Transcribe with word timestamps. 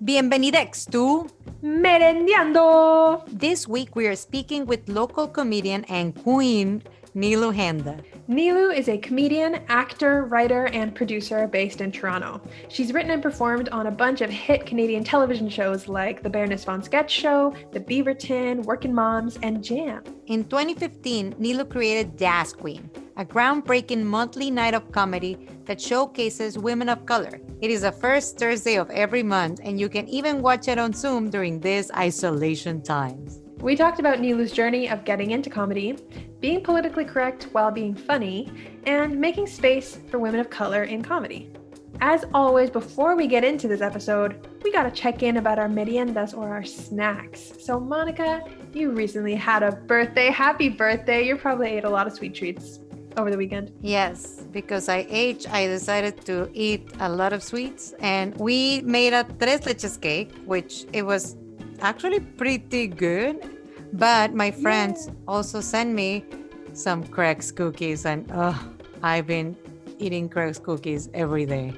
Bienvenidex 0.00 0.88
to 0.96 1.28
Merendiando. 1.60 3.20
This 3.28 3.68
week 3.68 3.92
we 3.92 4.08
are 4.08 4.16
speaking 4.16 4.64
with 4.64 4.88
local 4.88 5.28
comedian 5.28 5.84
and 5.92 6.16
queen 6.16 6.80
Nilu 7.14 7.52
Handa. 7.52 8.00
Nilu 8.28 8.72
is 8.72 8.88
a 8.88 8.96
comedian, 8.98 9.56
actor, 9.68 10.24
writer, 10.26 10.66
and 10.66 10.94
producer 10.94 11.48
based 11.48 11.80
in 11.80 11.90
Toronto. 11.90 12.40
She's 12.68 12.92
written 12.92 13.10
and 13.10 13.22
performed 13.22 13.68
on 13.70 13.88
a 13.88 13.90
bunch 13.90 14.20
of 14.20 14.30
hit 14.30 14.64
Canadian 14.64 15.02
television 15.02 15.48
shows 15.48 15.88
like 15.88 16.22
The 16.22 16.30
Baroness 16.30 16.64
von 16.64 16.82
Sketch 16.84 17.10
Show, 17.10 17.52
The 17.72 17.80
Beaverton, 17.80 18.64
Working 18.64 18.94
Moms, 18.94 19.38
and 19.42 19.62
Jam. 19.64 20.04
In 20.26 20.44
2015, 20.44 21.34
Nilu 21.34 21.68
created 21.68 22.16
Das 22.16 22.52
Queen, 22.52 22.88
a 23.16 23.24
groundbreaking 23.24 24.04
monthly 24.04 24.50
night 24.50 24.74
of 24.74 24.92
comedy 24.92 25.48
that 25.64 25.80
showcases 25.80 26.58
women 26.58 26.88
of 26.88 27.06
color. 27.06 27.40
It 27.60 27.72
is 27.72 27.80
the 27.80 27.90
first 27.90 28.38
Thursday 28.38 28.76
of 28.76 28.88
every 28.90 29.24
month, 29.24 29.58
and 29.64 29.80
you 29.80 29.88
can 29.88 30.08
even 30.08 30.42
watch 30.42 30.68
it 30.68 30.78
on 30.78 30.92
Zoom 30.92 31.28
during 31.28 31.58
these 31.58 31.90
isolation 31.90 32.82
times. 32.82 33.40
We 33.60 33.76
talked 33.76 34.00
about 34.00 34.20
Nilu's 34.20 34.52
journey 34.52 34.88
of 34.88 35.04
getting 35.04 35.32
into 35.32 35.50
comedy, 35.50 35.98
being 36.40 36.62
politically 36.62 37.04
correct 37.04 37.48
while 37.52 37.70
being 37.70 37.94
funny, 37.94 38.50
and 38.84 39.20
making 39.20 39.48
space 39.48 39.98
for 40.10 40.18
women 40.18 40.40
of 40.40 40.48
color 40.48 40.84
in 40.84 41.02
comedy. 41.02 41.52
As 42.00 42.24
always, 42.32 42.70
before 42.70 43.16
we 43.16 43.26
get 43.26 43.44
into 43.44 43.68
this 43.68 43.82
episode, 43.82 44.48
we 44.64 44.72
gotta 44.72 44.90
check 44.90 45.22
in 45.22 45.36
about 45.36 45.58
our 45.58 45.68
meriendas 45.68 46.34
or 46.34 46.48
our 46.48 46.64
snacks. 46.64 47.52
So, 47.60 47.78
Monica, 47.78 48.42
you 48.72 48.92
recently 48.92 49.34
had 49.34 49.62
a 49.62 49.72
birthday. 49.72 50.30
Happy 50.30 50.70
birthday! 50.70 51.26
You 51.26 51.36
probably 51.36 51.68
ate 51.68 51.84
a 51.84 51.90
lot 51.90 52.06
of 52.06 52.14
sweet 52.14 52.34
treats 52.34 52.80
over 53.18 53.30
the 53.30 53.36
weekend. 53.36 53.72
Yes, 53.82 54.46
because 54.52 54.88
I 54.88 55.06
ate, 55.10 55.46
I 55.52 55.66
decided 55.66 56.24
to 56.24 56.48
eat 56.54 56.90
a 57.00 57.10
lot 57.10 57.34
of 57.34 57.42
sweets, 57.42 57.92
and 58.00 58.34
we 58.36 58.80
made 58.80 59.12
a 59.12 59.24
tres 59.38 59.60
leches 59.60 60.00
cake, 60.00 60.32
which 60.46 60.86
it 60.94 61.04
was 61.04 61.36
actually 61.80 62.20
pretty 62.20 62.86
good. 62.86 63.58
But 63.92 64.34
my 64.34 64.50
friends 64.50 65.06
yeah. 65.06 65.14
also 65.26 65.60
sent 65.60 65.92
me 65.94 66.24
some 66.72 67.02
Craig's 67.02 67.50
cookies, 67.50 68.06
and 68.06 68.30
oh, 68.32 68.58
I've 69.02 69.26
been 69.26 69.56
eating 69.98 70.28
Craig's 70.28 70.58
cookies 70.58 71.08
every 71.12 71.44
day. 71.44 71.72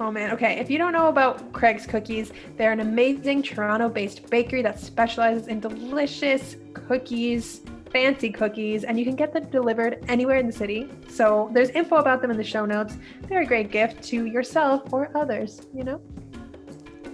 Oh 0.00 0.10
man, 0.10 0.32
okay. 0.32 0.58
If 0.58 0.70
you 0.70 0.78
don't 0.78 0.92
know 0.92 1.08
about 1.08 1.52
Craig's 1.52 1.86
Cookies, 1.86 2.32
they're 2.56 2.72
an 2.72 2.80
amazing 2.80 3.42
Toronto 3.42 3.88
based 3.88 4.28
bakery 4.30 4.62
that 4.62 4.80
specializes 4.80 5.46
in 5.46 5.60
delicious 5.60 6.56
cookies, 6.72 7.60
fancy 7.92 8.30
cookies, 8.30 8.84
and 8.84 8.98
you 8.98 9.04
can 9.04 9.14
get 9.14 9.32
them 9.32 9.48
delivered 9.50 10.04
anywhere 10.08 10.38
in 10.38 10.46
the 10.46 10.52
city. 10.52 10.88
So 11.08 11.50
there's 11.52 11.70
info 11.70 11.96
about 11.96 12.22
them 12.22 12.30
in 12.30 12.36
the 12.36 12.44
show 12.44 12.64
notes. 12.64 12.96
They're 13.28 13.42
a 13.42 13.46
great 13.46 13.70
gift 13.70 14.02
to 14.04 14.26
yourself 14.26 14.92
or 14.92 15.10
others, 15.14 15.68
you 15.74 15.84
know? 15.84 16.00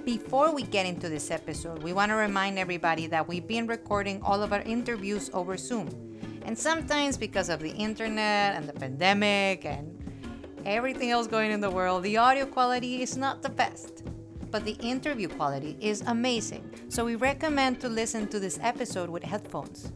Before 0.09 0.55
we 0.55 0.63
get 0.63 0.87
into 0.87 1.11
this 1.11 1.31
episode, 1.31 1.83
we 1.83 1.93
want 1.93 2.09
to 2.09 2.17
remind 2.17 2.59
everybody 2.59 3.07
that 3.09 3.29
we've 3.29 3.47
been 3.47 3.67
recording 3.67 4.23
all 4.23 4.43
of 4.43 4.55
our 4.55 4.63
interviews 4.63 5.29
over 5.35 5.59
Zoom. 5.59 5.87
And 6.47 6.57
sometimes, 6.57 7.19
because 7.19 7.51
of 7.51 7.61
the 7.61 7.73
internet 7.73 8.57
and 8.57 8.67
the 8.67 8.73
pandemic 8.73 9.67
and 9.67 9.85
everything 10.65 11.11
else 11.11 11.27
going 11.27 11.51
in 11.51 11.61
the 11.61 11.71
world, 11.71 12.05
the 12.05 12.17
audio 12.17 12.47
quality 12.47 13.03
is 13.03 13.19
not 13.19 13.43
the 13.43 13.51
best. 13.51 14.03
But 14.51 14.65
the 14.65 14.79
interview 14.81 15.29
quality 15.29 15.77
is 15.79 16.01
amazing, 16.07 16.65
so 16.89 17.05
we 17.05 17.17
recommend 17.17 17.79
to 17.83 17.91
listen 17.91 18.29
to 18.29 18.41
this 18.41 18.59
episode 18.63 19.11
with 19.11 19.23
headphones. 19.23 19.93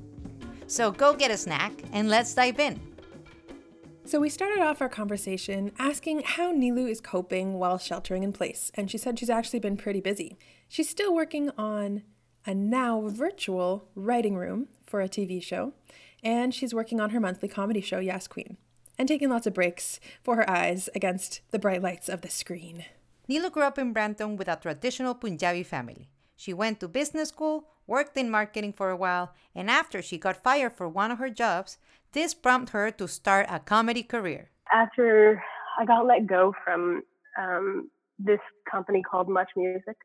So 0.66 0.92
go 0.92 1.14
get 1.14 1.30
a 1.30 1.38
snack 1.38 1.72
and 1.94 2.10
let's 2.10 2.34
dive 2.34 2.60
in. 2.60 2.91
So, 4.04 4.18
we 4.18 4.28
started 4.28 4.60
off 4.60 4.82
our 4.82 4.88
conversation 4.88 5.70
asking 5.78 6.22
how 6.24 6.52
Nilu 6.52 6.90
is 6.90 7.00
coping 7.00 7.54
while 7.54 7.78
sheltering 7.78 8.24
in 8.24 8.32
place, 8.32 8.72
and 8.74 8.90
she 8.90 8.98
said 8.98 9.18
she's 9.18 9.30
actually 9.30 9.60
been 9.60 9.76
pretty 9.76 10.00
busy. 10.00 10.36
She's 10.68 10.88
still 10.88 11.14
working 11.14 11.50
on 11.56 12.02
a 12.44 12.52
now 12.52 13.08
virtual 13.08 13.88
writing 13.94 14.36
room 14.36 14.68
for 14.84 15.00
a 15.00 15.08
TV 15.08 15.40
show, 15.40 15.72
and 16.22 16.52
she's 16.52 16.74
working 16.74 17.00
on 17.00 17.10
her 17.10 17.20
monthly 17.20 17.48
comedy 17.48 17.80
show, 17.80 18.00
Yes 18.00 18.26
Queen, 18.26 18.56
and 18.98 19.06
taking 19.06 19.30
lots 19.30 19.46
of 19.46 19.54
breaks 19.54 20.00
for 20.22 20.34
her 20.34 20.50
eyes 20.50 20.88
against 20.96 21.40
the 21.52 21.58
bright 21.58 21.80
lights 21.80 22.08
of 22.08 22.22
the 22.22 22.28
screen. 22.28 22.84
Nilu 23.30 23.52
grew 23.52 23.62
up 23.62 23.78
in 23.78 23.92
Brampton 23.92 24.36
with 24.36 24.48
a 24.48 24.56
traditional 24.56 25.14
Punjabi 25.14 25.62
family. 25.62 26.08
She 26.36 26.52
went 26.52 26.80
to 26.80 26.88
business 26.88 27.28
school, 27.28 27.68
worked 27.86 28.16
in 28.16 28.30
marketing 28.30 28.72
for 28.72 28.90
a 28.90 28.96
while, 28.96 29.34
and 29.54 29.70
after 29.70 30.02
she 30.02 30.18
got 30.18 30.42
fired 30.42 30.72
for 30.72 30.88
one 30.88 31.10
of 31.10 31.18
her 31.18 31.30
jobs, 31.30 31.78
this 32.12 32.34
prompted 32.34 32.72
her 32.72 32.90
to 32.90 33.08
start 33.08 33.46
a 33.48 33.58
comedy 33.58 34.02
career. 34.02 34.50
After 34.72 35.42
I 35.78 35.84
got 35.84 36.06
let 36.06 36.26
go 36.26 36.54
from 36.64 37.02
um, 37.38 37.90
this 38.18 38.40
company 38.70 39.02
called 39.02 39.28
Much 39.28 39.50
Music, 39.56 39.96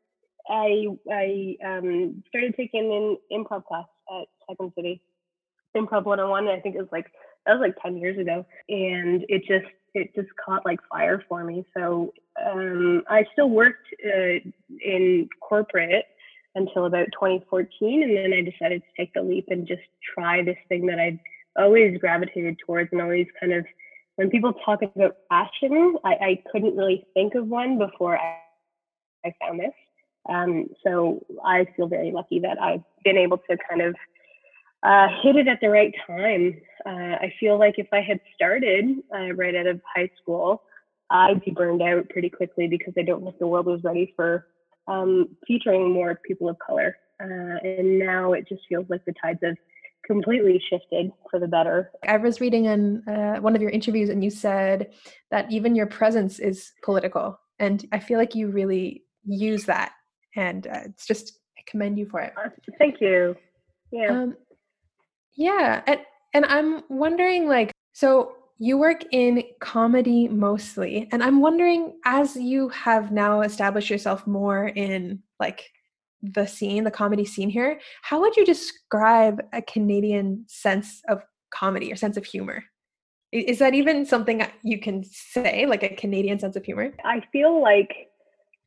I 0.48 0.86
I 1.12 1.56
um, 1.64 2.22
started 2.28 2.54
taking 2.56 2.92
an 2.92 3.38
improv 3.38 3.64
class 3.64 3.86
at 4.10 4.28
Second 4.48 4.72
City, 4.74 5.02
Improv 5.76 6.04
101. 6.04 6.48
I 6.48 6.60
think 6.60 6.74
it 6.74 6.80
was 6.80 6.88
like 6.92 7.06
that 7.46 7.52
was 7.52 7.60
like 7.60 7.76
10 7.82 7.96
years 7.98 8.18
ago, 8.18 8.44
and 8.68 9.24
it 9.28 9.42
just 9.46 9.70
it 9.94 10.14
just 10.14 10.28
caught 10.44 10.64
like 10.64 10.80
fire 10.90 11.22
for 11.28 11.44
me. 11.44 11.64
So 11.76 12.12
um, 12.44 13.02
I 13.08 13.24
still 13.32 13.50
worked 13.50 13.88
uh, 14.04 14.40
in 14.84 15.28
corporate 15.40 16.04
until 16.54 16.86
about 16.86 17.06
2014, 17.12 18.02
and 18.02 18.16
then 18.16 18.32
I 18.32 18.42
decided 18.42 18.82
to 18.82 18.88
take 18.96 19.12
the 19.14 19.22
leap 19.22 19.46
and 19.48 19.66
just 19.66 19.82
try 20.14 20.42
this 20.42 20.56
thing 20.68 20.86
that 20.86 20.98
I'd 20.98 21.20
always 21.58 21.98
gravitated 21.98 22.56
towards 22.64 22.90
and 22.92 23.00
always 23.00 23.26
kind 23.40 23.52
of 23.52 23.64
when 24.18 24.30
people 24.30 24.52
talk 24.52 24.82
about 24.82 25.16
passion, 25.30 25.94
I, 26.04 26.10
I 26.10 26.42
couldn't 26.50 26.76
really 26.76 27.06
think 27.14 27.36
of 27.36 27.46
one 27.46 27.78
before 27.78 28.18
I, 28.18 28.38
I 29.24 29.32
found 29.40 29.60
this. 29.60 29.72
Um, 30.28 30.66
so 30.84 31.24
I 31.44 31.66
feel 31.76 31.86
very 31.86 32.10
lucky 32.10 32.40
that 32.40 32.60
I've 32.60 32.82
been 33.04 33.16
able 33.16 33.38
to 33.48 33.56
kind 33.68 33.80
of 33.80 33.94
uh, 34.82 35.06
hit 35.22 35.36
it 35.36 35.46
at 35.46 35.60
the 35.60 35.68
right 35.68 35.94
time. 36.04 36.60
Uh, 36.84 37.14
I 37.20 37.32
feel 37.38 37.60
like 37.60 37.76
if 37.78 37.86
I 37.92 38.00
had 38.00 38.18
started 38.34 38.86
uh, 39.14 39.34
right 39.34 39.54
out 39.54 39.68
of 39.68 39.80
high 39.94 40.10
school, 40.20 40.62
I'd 41.10 41.44
be 41.44 41.52
burned 41.52 41.82
out 41.82 42.08
pretty 42.08 42.28
quickly 42.28 42.66
because 42.66 42.94
I 42.98 43.02
don't 43.02 43.22
think 43.22 43.38
the 43.38 43.46
world 43.46 43.66
was 43.66 43.84
ready 43.84 44.12
for 44.16 44.46
um, 44.88 45.28
featuring 45.46 45.92
more 45.92 46.20
people 46.26 46.48
of 46.48 46.56
color. 46.58 46.96
Uh, 47.22 47.58
and 47.64 47.98
now 47.98 48.32
it 48.32 48.48
just 48.48 48.62
feels 48.68 48.86
like 48.88 49.04
the 49.04 49.14
tides 49.22 49.40
have 49.42 49.56
completely 50.06 50.60
shifted 50.70 51.10
for 51.30 51.38
the 51.38 51.46
better. 51.46 51.90
I 52.06 52.16
was 52.16 52.40
reading 52.40 52.66
in 52.66 53.06
uh, 53.08 53.36
one 53.40 53.54
of 53.54 53.62
your 53.62 53.70
interviews, 53.70 54.08
and 54.08 54.22
you 54.24 54.30
said 54.30 54.92
that 55.30 55.50
even 55.50 55.74
your 55.74 55.86
presence 55.86 56.38
is 56.38 56.72
political, 56.82 57.38
and 57.58 57.84
I 57.92 57.98
feel 57.98 58.18
like 58.18 58.34
you 58.34 58.48
really 58.48 59.02
use 59.24 59.64
that, 59.64 59.92
and 60.36 60.66
uh, 60.66 60.80
it's 60.86 61.06
just 61.06 61.38
I 61.58 61.62
commend 61.66 61.98
you 61.98 62.06
for 62.06 62.20
it. 62.20 62.32
Thank 62.78 63.00
you. 63.00 63.36
Yeah. 63.90 64.22
Um, 64.22 64.36
yeah, 65.36 65.82
and 65.86 66.00
and 66.34 66.44
I'm 66.46 66.82
wondering, 66.88 67.48
like, 67.48 67.72
so 67.92 68.32
you 68.58 68.76
work 68.76 69.04
in 69.12 69.42
comedy 69.60 70.28
mostly, 70.28 71.08
and 71.12 71.22
I'm 71.22 71.40
wondering, 71.40 71.94
as 72.04 72.36
you 72.36 72.68
have 72.70 73.12
now 73.12 73.42
established 73.42 73.90
yourself 73.90 74.26
more 74.26 74.66
in 74.68 75.22
like 75.38 75.70
the 76.22 76.46
scene, 76.46 76.84
the 76.84 76.90
comedy 76.90 77.24
scene 77.24 77.48
here, 77.48 77.80
how 78.02 78.20
would 78.20 78.36
you 78.36 78.44
describe 78.44 79.40
a 79.52 79.62
Canadian 79.62 80.44
sense 80.48 81.02
of 81.08 81.22
comedy 81.50 81.92
or 81.92 81.96
sense 81.96 82.16
of 82.16 82.24
humor? 82.24 82.64
Is 83.30 83.58
that 83.58 83.74
even 83.74 84.06
something 84.06 84.44
you 84.62 84.80
can 84.80 85.04
say, 85.04 85.66
like 85.66 85.82
a 85.82 85.94
Canadian 85.94 86.38
sense 86.38 86.56
of 86.56 86.64
humor? 86.64 86.92
I 87.04 87.22
feel 87.30 87.62
like, 87.62 88.08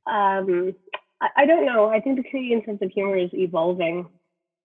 um, 0.10 0.74
I, 1.20 1.30
I 1.38 1.46
don't 1.46 1.66
know. 1.66 1.90
I 1.90 2.00
think 2.00 2.18
the 2.18 2.30
Canadian 2.30 2.64
sense 2.66 2.82
of 2.82 2.92
humor 2.92 3.18
is 3.18 3.32
evolving. 3.34 4.08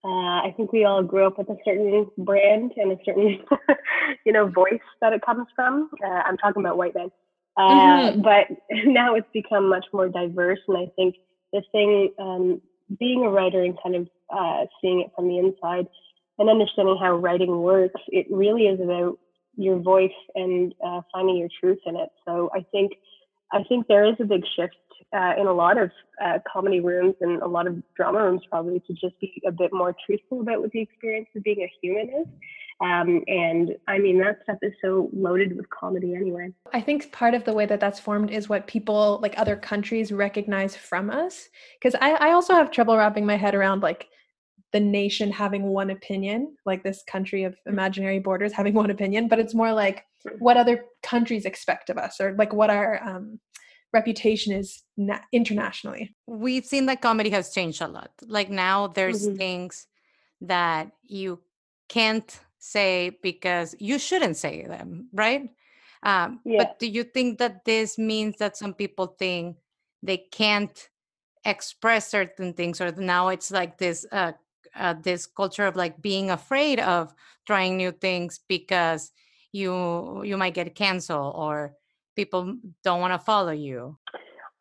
Uh, 0.06 0.40
I 0.46 0.54
think 0.56 0.72
we 0.72 0.84
all 0.84 1.02
grew 1.02 1.26
up 1.26 1.36
with 1.36 1.48
a 1.48 1.56
certain 1.64 2.08
brand 2.16 2.72
and 2.76 2.92
a 2.92 2.98
certain, 3.04 3.40
you 4.24 4.32
know, 4.32 4.46
voice 4.46 4.80
that 5.00 5.12
it 5.12 5.22
comes 5.26 5.48
from. 5.56 5.90
Uh, 6.04 6.22
I'm 6.24 6.36
talking 6.36 6.62
about 6.62 6.76
white 6.76 6.94
men. 6.94 7.10
Uh, 7.56 8.12
mm-hmm. 8.12 8.22
But 8.22 8.46
now 8.84 9.16
it's 9.16 9.26
become 9.32 9.68
much 9.68 9.86
more 9.92 10.08
diverse. 10.08 10.60
And 10.68 10.76
I 10.76 10.86
think 10.94 11.16
the 11.52 11.62
thing 11.72 12.12
um, 12.20 12.62
being 13.00 13.24
a 13.24 13.30
writer 13.30 13.62
and 13.62 13.76
kind 13.82 13.96
of 13.96 14.08
uh, 14.30 14.66
seeing 14.80 15.00
it 15.00 15.10
from 15.16 15.26
the 15.26 15.38
inside 15.38 15.88
and 16.38 16.50
understanding 16.50 16.98
how 17.00 17.16
writing 17.16 17.58
works, 17.62 18.00
it 18.08 18.26
really 18.30 18.66
is 18.66 18.80
about 18.80 19.18
your 19.56 19.78
voice 19.78 20.10
and 20.36 20.72
uh, 20.86 21.00
finding 21.12 21.36
your 21.38 21.48
truth 21.60 21.78
in 21.86 21.96
it. 21.96 22.10
So 22.26 22.50
I 22.54 22.64
think 22.70 22.92
I 23.52 23.62
think 23.64 23.86
there 23.86 24.04
is 24.04 24.16
a 24.20 24.24
big 24.24 24.44
shift 24.56 24.76
uh, 25.12 25.32
in 25.38 25.46
a 25.46 25.52
lot 25.52 25.78
of 25.78 25.90
uh, 26.24 26.38
comedy 26.50 26.80
rooms 26.80 27.14
and 27.20 27.40
a 27.42 27.46
lot 27.46 27.66
of 27.66 27.80
drama 27.94 28.22
rooms 28.22 28.42
probably 28.50 28.80
to 28.80 28.92
just 28.92 29.18
be 29.20 29.40
a 29.46 29.52
bit 29.52 29.72
more 29.72 29.94
truthful 30.04 30.40
about 30.40 30.60
what 30.60 30.72
the 30.72 30.80
experience 30.80 31.28
of 31.36 31.42
being 31.42 31.62
a 31.62 31.72
human 31.80 32.08
is. 32.08 32.26
Um, 32.80 33.22
and 33.26 33.74
I 33.88 33.98
mean, 33.98 34.18
that 34.18 34.40
stuff 34.42 34.58
is 34.60 34.72
so 34.82 35.08
loaded 35.14 35.56
with 35.56 35.68
comedy 35.70 36.14
anyway. 36.14 36.52
I 36.74 36.80
think 36.80 37.10
part 37.10 37.32
of 37.32 37.44
the 37.44 37.54
way 37.54 37.64
that 37.66 37.80
that's 37.80 38.00
formed 38.00 38.30
is 38.30 38.48
what 38.48 38.66
people, 38.66 39.18
like 39.22 39.34
other 39.38 39.56
countries, 39.56 40.12
recognize 40.12 40.76
from 40.76 41.08
us. 41.08 41.48
Because 41.78 41.98
I, 42.00 42.12
I 42.12 42.32
also 42.32 42.52
have 42.54 42.70
trouble 42.70 42.96
wrapping 42.96 43.24
my 43.24 43.36
head 43.36 43.54
around 43.54 43.82
like 43.82 44.08
the 44.76 44.80
nation 44.80 45.32
having 45.32 45.62
one 45.62 45.88
opinion, 45.88 46.54
like 46.66 46.82
this 46.82 47.02
country 47.14 47.44
of 47.44 47.56
imaginary 47.64 48.18
borders 48.18 48.52
having 48.52 48.74
one 48.74 48.90
opinion, 48.90 49.26
but 49.26 49.38
it's 49.38 49.54
more 49.54 49.72
like 49.72 50.04
what 50.38 50.58
other 50.58 50.84
countries 51.02 51.46
expect 51.46 51.88
of 51.88 51.96
us 51.96 52.20
or 52.20 52.34
like 52.36 52.52
what 52.52 52.68
our 52.68 53.02
um, 53.02 53.40
reputation 53.94 54.52
is 54.52 54.82
na- 54.98 55.24
internationally. 55.32 56.14
We've 56.26 56.66
seen 56.66 56.84
that 56.86 57.00
comedy 57.00 57.30
has 57.30 57.54
changed 57.54 57.80
a 57.80 57.88
lot. 57.88 58.10
Like 58.38 58.50
now 58.50 58.88
there's 58.88 59.22
Mhm. 59.26 59.38
things 59.38 59.86
that 60.42 60.92
you 61.18 61.40
can't 61.88 62.30
say 62.58 63.16
because 63.22 63.74
you 63.78 63.98
shouldn't 63.98 64.36
say 64.36 64.54
them, 64.66 65.08
right? 65.14 65.48
Um, 66.02 66.40
Yeah. 66.44 66.58
But 66.58 66.78
do 66.82 66.86
you 66.86 67.04
think 67.04 67.38
that 67.38 67.64
this 67.64 67.96
means 67.96 68.36
that 68.42 68.58
some 68.58 68.74
people 68.74 69.06
think 69.06 69.56
they 70.02 70.18
can't 70.40 70.90
express 71.46 72.10
certain 72.10 72.52
things, 72.52 72.80
or 72.82 72.92
now 72.92 73.28
it's 73.34 73.50
like 73.50 73.78
this 73.78 74.04
uh, 74.12 74.32
uh, 74.78 74.94
this 75.00 75.26
culture 75.26 75.66
of 75.66 75.76
like 75.76 76.00
being 76.00 76.30
afraid 76.30 76.80
of 76.80 77.14
trying 77.46 77.76
new 77.76 77.92
things 77.92 78.40
because 78.48 79.12
you 79.52 80.22
you 80.22 80.36
might 80.36 80.54
get 80.54 80.74
canceled 80.74 81.34
or 81.36 81.74
people 82.14 82.56
don't 82.82 83.00
want 83.00 83.12
to 83.12 83.18
follow 83.18 83.52
you? 83.52 83.96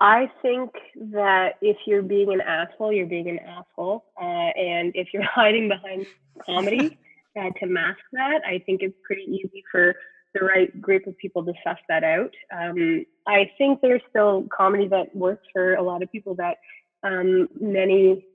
I 0.02 0.30
think 0.42 0.72
that 1.14 1.54
if 1.62 1.78
you're 1.88 2.02
being 2.02 2.34
an 2.34 2.42
asshole, 2.42 2.92
you're 2.92 3.06
being 3.06 3.30
an 3.30 3.40
asshole. 3.40 4.06
Uh, 4.22 4.26
and 4.26 4.92
if 4.94 5.08
you're 5.14 5.24
hiding 5.42 5.70
behind 5.70 6.06
comedy 6.46 6.98
uh, 7.40 7.50
to 7.60 7.66
mask 7.66 8.00
that, 8.12 8.42
I 8.46 8.60
think 8.66 8.82
it's 8.82 8.96
pretty 9.06 9.24
easy 9.24 9.64
for 9.72 9.96
the 10.34 10.46
right 10.46 10.82
group 10.82 11.08
of 11.08 11.18
people 11.18 11.46
to 11.46 11.54
suss 11.64 11.78
that 11.88 12.04
out. 12.04 12.34
Um, 12.54 13.06
I 13.26 13.50
think 13.58 13.80
there's 13.82 14.02
still 14.10 14.46
comedy 14.56 14.88
that 14.90 15.16
works 15.16 15.48
for 15.54 15.76
a 15.76 15.82
lot 15.82 16.04
of 16.04 16.12
people 16.12 16.36
that 16.36 16.58
um, 17.04 17.48
many 17.60 18.26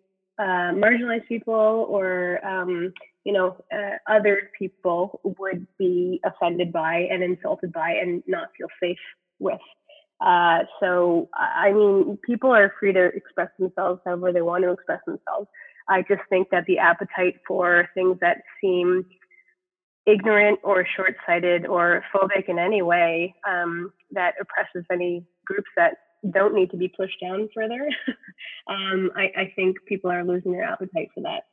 uh, 0.41 0.73
marginalized 0.73 1.27
people 1.29 1.87
or 1.89 2.45
um, 2.47 2.93
you 3.25 3.33
know 3.33 3.57
uh, 3.73 3.97
other 4.11 4.51
people 4.59 5.21
would 5.39 5.67
be 5.79 6.21
offended 6.25 6.73
by 6.73 7.07
and 7.11 7.23
insulted 7.23 7.73
by 7.73 7.91
and 7.91 8.23
not 8.27 8.49
feel 8.57 8.69
safe 8.83 8.99
with. 9.39 9.61
Uh, 10.21 10.61
so 10.81 11.29
I 11.35 11.73
mean, 11.73 12.19
people 12.25 12.51
are 12.51 12.73
free 12.81 12.93
to 12.93 13.07
express 13.07 13.51
themselves 13.59 14.01
however 14.05 14.33
they 14.33 14.43
want 14.43 14.65
to 14.65 14.73
express 14.73 15.01
themselves. 15.07 15.49
I 15.89 16.03
just 16.03 16.23
think 16.31 16.49
that 16.51 16.65
the 16.67 16.79
appetite 16.79 17.37
for 17.47 17.89
things 17.95 18.17
that 18.21 18.39
seem 18.61 19.05
ignorant 20.07 20.59
or 20.63 20.87
short-sighted 20.97 21.67
or 21.67 22.03
phobic 22.15 22.49
in 22.49 22.59
any 22.59 22.81
way 22.81 23.35
um, 23.47 23.93
that 24.13 24.35
oppresses 24.41 24.87
any 24.91 25.27
groups 25.45 25.69
that 25.77 25.95
don't 26.29 26.55
need 26.55 26.71
to 26.71 26.77
be 26.77 26.89
pushed 26.89 27.21
down 27.21 27.49
further. 27.55 27.89
um, 28.69 29.11
I, 29.17 29.31
I 29.37 29.53
think 29.57 29.77
people 29.87 30.11
are 30.11 30.25
losing 30.25 30.53
their 30.53 30.65
appetite 30.65 31.09
for 31.15 31.23
that, 31.23 31.45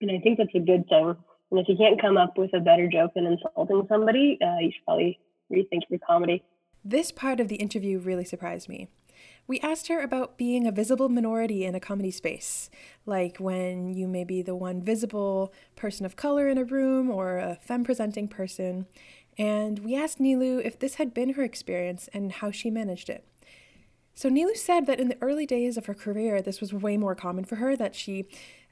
and 0.00 0.10
I 0.10 0.18
think 0.20 0.38
that's 0.38 0.54
a 0.54 0.60
good 0.60 0.88
thing. 0.88 1.16
And 1.50 1.60
if 1.60 1.68
you 1.68 1.76
can't 1.76 2.00
come 2.00 2.16
up 2.16 2.36
with 2.36 2.52
a 2.54 2.60
better 2.60 2.88
joke 2.88 3.12
than 3.14 3.26
insulting 3.26 3.86
somebody, 3.88 4.38
uh, 4.42 4.58
you 4.60 4.72
should 4.72 4.84
probably 4.84 5.18
rethink 5.52 5.82
your 5.88 6.00
comedy. 6.06 6.42
This 6.84 7.10
part 7.10 7.40
of 7.40 7.48
the 7.48 7.56
interview 7.56 7.98
really 7.98 8.24
surprised 8.24 8.68
me. 8.68 8.88
We 9.48 9.60
asked 9.60 9.88
her 9.88 10.00
about 10.00 10.36
being 10.36 10.66
a 10.66 10.72
visible 10.72 11.08
minority 11.08 11.64
in 11.64 11.74
a 11.74 11.80
comedy 11.80 12.10
space, 12.10 12.68
like 13.06 13.38
when 13.38 13.94
you 13.94 14.08
may 14.08 14.24
be 14.24 14.42
the 14.42 14.56
one 14.56 14.82
visible 14.82 15.52
person 15.76 16.04
of 16.04 16.16
color 16.16 16.48
in 16.48 16.58
a 16.58 16.64
room 16.64 17.10
or 17.10 17.38
a 17.38 17.58
femme 17.62 17.84
presenting 17.84 18.26
person. 18.26 18.86
And 19.38 19.80
we 19.80 19.94
asked 19.94 20.18
Nilu 20.18 20.64
if 20.64 20.78
this 20.78 20.96
had 20.96 21.14
been 21.14 21.34
her 21.34 21.42
experience 21.42 22.08
and 22.12 22.32
how 22.32 22.50
she 22.50 22.70
managed 22.70 23.08
it. 23.08 23.24
So 24.16 24.30
Nilu 24.30 24.56
said 24.56 24.86
that 24.86 24.98
in 24.98 25.08
the 25.08 25.18
early 25.20 25.44
days 25.44 25.76
of 25.76 25.84
her 25.84 25.94
career, 25.94 26.40
this 26.40 26.58
was 26.58 26.72
way 26.72 26.96
more 26.96 27.14
common 27.14 27.44
for 27.44 27.56
her 27.56 27.76
that 27.76 27.94
she 27.94 28.24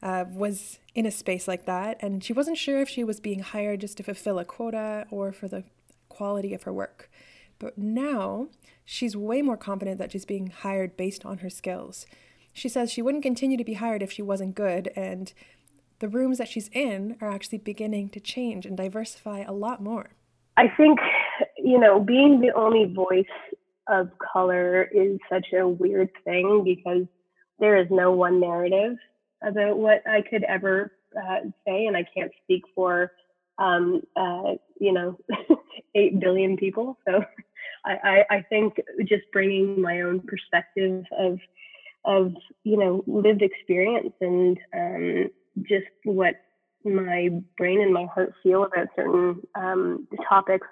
uh, 0.03 0.25
was 0.33 0.79
in 0.95 1.05
a 1.05 1.11
space 1.11 1.47
like 1.47 1.67
that, 1.67 1.99
and 2.01 2.25
she 2.25 2.33
wasn't 2.33 2.57
sure 2.57 2.81
if 2.81 2.89
she 2.89 3.05
was 3.05 3.21
being 3.21 3.41
hired 3.41 3.83
just 3.83 3.99
to 3.99 4.03
fulfill 4.03 4.39
a 4.39 4.47
quota 4.47 5.07
or 5.11 5.33
for 5.33 5.47
the 5.47 5.65
quality 6.09 6.55
of 6.55 6.63
her 6.63 6.73
work. 6.73 7.11
But 7.59 7.77
now 7.77 8.49
she's 8.87 9.15
way 9.15 9.43
more 9.43 9.59
confident 9.59 9.99
that 9.99 10.13
she's 10.13 10.25
being 10.25 10.47
hired 10.47 10.97
based 10.97 11.27
on 11.27 11.39
her 11.39 11.51
skills. 11.51 12.07
She 12.55 12.71
says 12.71 12.91
she 12.91 13.03
wouldn't 13.03 13.23
continue 13.23 13.59
to 13.59 13.65
be 13.65 13.75
hired 13.75 14.03
if 14.03 14.11
she 14.11 14.23
wasn't 14.23 14.55
good, 14.55 14.91
and 14.97 15.31
the 15.99 16.09
rooms 16.09 16.39
that 16.39 16.49
she's 16.49 16.71
in 16.73 17.19
are 17.21 17.31
actually 17.31 17.59
beginning 17.59 18.09
to 18.11 18.21
change 18.21 18.65
and 18.65 18.79
diversify 18.79 19.41
a 19.41 19.53
lot 19.53 19.83
more. 19.83 20.13
I 20.57 20.69
think, 20.75 21.01
you 21.59 21.79
know, 21.79 22.01
being 22.01 22.41
the 22.41 22.55
only 22.55 22.91
voice 22.95 23.27
of 23.89 24.09
color 24.33 24.83
is 24.83 25.19
such 25.31 25.47
a 25.53 25.67
weird 25.67 26.11
thing 26.25 26.63
because 26.65 27.07
there 27.59 27.77
is 27.77 27.87
no 27.91 28.13
one 28.13 28.41
narrative 28.41 28.97
about 29.43 29.79
what 29.79 30.03
I 30.07 30.23
could 30.23 30.45
ever 30.45 30.93
uh, 31.17 31.41
say, 31.67 31.87
and 31.87 31.97
I 31.97 32.05
can't 32.17 32.33
speak 32.43 32.63
for, 32.75 33.13
um, 33.59 34.03
uh, 34.17 34.55
you 34.81 34.93
know, 34.93 35.19
eight 35.95 36.19
billion 36.19 36.57
people. 36.57 36.99
So 37.07 37.25
I, 37.85 38.25
I, 38.31 38.37
I 38.37 38.43
think 38.49 38.81
just 39.01 39.23
bringing 39.33 39.81
my 39.81 40.01
own 40.01 40.21
perspective 40.21 41.05
of, 41.19 41.39
of 42.05 42.33
you 42.65 42.77
know, 42.77 43.05
lived 43.07 43.43
experience 43.43 44.13
and 44.21 44.59
um, 44.75 45.31
just 45.63 45.87
what 46.05 46.35
my 46.85 47.31
brain 47.57 47.81
and 47.81 47.93
my 47.93 48.07
heart 48.15 48.35
feel 48.43 48.65
about 48.65 48.89
certain 48.97 49.41
um, 49.55 50.07
topics. 50.29 50.67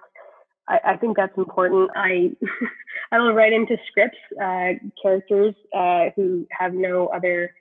I, 0.72 0.92
I, 0.92 0.96
think 0.96 1.16
that's 1.16 1.36
important. 1.36 1.90
I 1.94 2.30
I 3.12 3.19
will 3.19 3.34
write 3.34 3.52
into 3.52 3.76
scripts 3.88 4.19
uh, 4.42 4.72
characters 5.00 5.54
uh, 5.76 6.06
who 6.16 6.46
have 6.58 6.72
no 6.72 7.08
other 7.08 7.52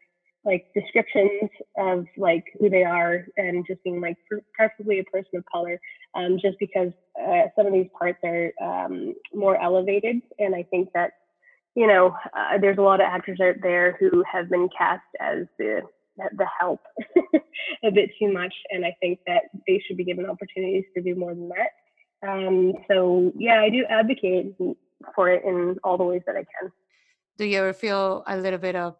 like 0.45 0.65
descriptions 0.73 1.51
of 1.77 2.05
like 2.17 2.45
who 2.59 2.69
they 2.69 2.83
are 2.83 3.25
and 3.37 3.65
just 3.67 3.83
being 3.83 4.01
like 4.01 4.17
preferably 4.55 4.99
a 4.99 5.03
person 5.03 5.35
of 5.35 5.43
color 5.51 5.79
um, 6.15 6.39
just 6.41 6.57
because 6.59 6.91
uh, 7.21 7.43
some 7.55 7.67
of 7.67 7.73
these 7.73 7.89
parts 7.97 8.17
are 8.23 8.51
um, 8.61 9.13
more 9.33 9.61
elevated. 9.61 10.21
And 10.39 10.55
i 10.55 10.63
think 10.63 10.89
that 10.93 11.11
you 11.75 11.87
know 11.87 12.15
uh, 12.33 12.57
there's 12.59 12.77
a 12.77 12.81
lot 12.81 13.01
of 13.01 13.07
actors 13.07 13.39
out 13.41 13.55
there 13.61 13.97
who 13.99 14.23
have 14.31 14.49
been 14.49 14.69
cast 14.75 15.03
as 15.19 15.45
the 15.59 15.81
the 16.17 16.47
help 16.59 16.81
a 17.83 17.91
bit 17.91 18.09
too 18.17 18.31
much. 18.31 18.53
And 18.71 18.85
i 18.85 18.95
think 19.01 19.19
that 19.27 19.43
they 19.67 19.83
should 19.85 19.97
be 19.97 20.05
given 20.05 20.25
opportunities 20.25 20.85
to 20.95 21.03
do 21.03 21.13
more 21.15 21.35
than 21.35 21.49
that 21.49 21.71
um, 22.27 22.73
so 22.87 23.31
yeah 23.37 23.61
i 23.61 23.69
do 23.69 23.85
advocate 23.89 24.55
for 25.15 25.29
it 25.29 25.43
in 25.45 25.77
all 25.83 25.97
the 25.97 26.03
ways 26.03 26.21
that 26.25 26.35
i 26.35 26.45
can. 26.59 26.71
Do 27.37 27.45
you 27.45 27.57
ever 27.57 27.73
feel 27.73 28.23
a 28.27 28.37
little 28.37 28.59
bit 28.59 28.75
of 28.75 28.95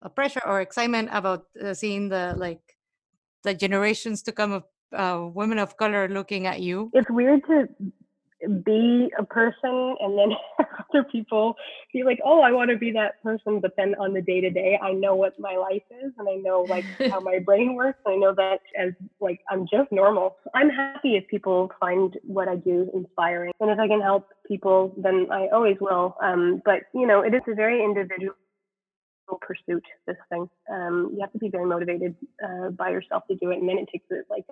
a 0.00 0.08
pressure 0.08 0.40
or 0.46 0.60
excitement 0.60 1.10
about 1.12 1.46
uh, 1.62 1.74
seeing 1.74 2.08
the 2.08 2.34
like 2.36 2.60
the 3.44 3.54
generations 3.54 4.22
to 4.22 4.32
come 4.32 4.52
of 4.52 4.64
uh, 4.92 5.28
women 5.28 5.58
of 5.58 5.76
color 5.76 6.08
looking 6.08 6.46
at 6.46 6.60
you? 6.60 6.90
It's 6.94 7.10
weird 7.10 7.44
to 7.46 7.68
be 8.64 9.10
a 9.18 9.24
person 9.24 9.96
and 10.00 10.18
then 10.18 10.32
other 10.90 11.04
people 11.10 11.54
be 11.92 12.02
like 12.02 12.18
oh 12.24 12.40
i 12.40 12.50
want 12.50 12.70
to 12.70 12.76
be 12.76 12.90
that 12.90 13.22
person 13.22 13.60
but 13.60 13.72
then 13.76 13.94
on 14.00 14.12
the 14.12 14.22
day 14.22 14.40
to 14.40 14.50
day 14.50 14.78
i 14.82 14.92
know 14.92 15.14
what 15.14 15.38
my 15.38 15.56
life 15.56 15.82
is 15.90 16.12
and 16.18 16.28
i 16.28 16.34
know 16.34 16.66
like 16.68 16.84
how 17.10 17.20
my 17.20 17.38
brain 17.38 17.74
works. 17.74 17.98
I 18.06 18.16
know 18.16 18.34
that 18.34 18.60
as 18.78 18.92
like 19.20 19.40
i'm 19.50 19.66
just 19.70 19.90
normal. 19.92 20.36
I'm 20.54 20.70
happy 20.70 21.16
if 21.16 21.26
people 21.28 21.70
find 21.80 22.16
what 22.22 22.48
i 22.48 22.56
do 22.56 22.90
inspiring. 22.94 23.52
And 23.60 23.70
if 23.70 23.78
i 23.78 23.88
can 23.88 24.00
help 24.00 24.28
people 24.46 24.94
then 24.96 25.26
i 25.30 25.48
always 25.52 25.76
will. 25.80 26.16
Um, 26.22 26.62
but 26.64 26.80
you 26.94 27.06
know 27.06 27.20
it 27.22 27.34
is 27.34 27.42
a 27.48 27.54
very 27.54 27.82
individual 27.84 28.34
pursuit 29.40 29.84
this 30.06 30.16
thing. 30.28 30.48
Um, 30.70 31.10
you 31.14 31.20
have 31.20 31.32
to 31.32 31.38
be 31.38 31.48
very 31.48 31.64
motivated 31.64 32.14
uh, 32.44 32.70
by 32.70 32.90
yourself 32.90 33.24
to 33.30 33.36
do 33.36 33.50
it 33.50 33.58
and 33.58 33.68
then 33.68 33.78
it 33.78 33.88
takes 33.90 34.06
like 34.28 34.44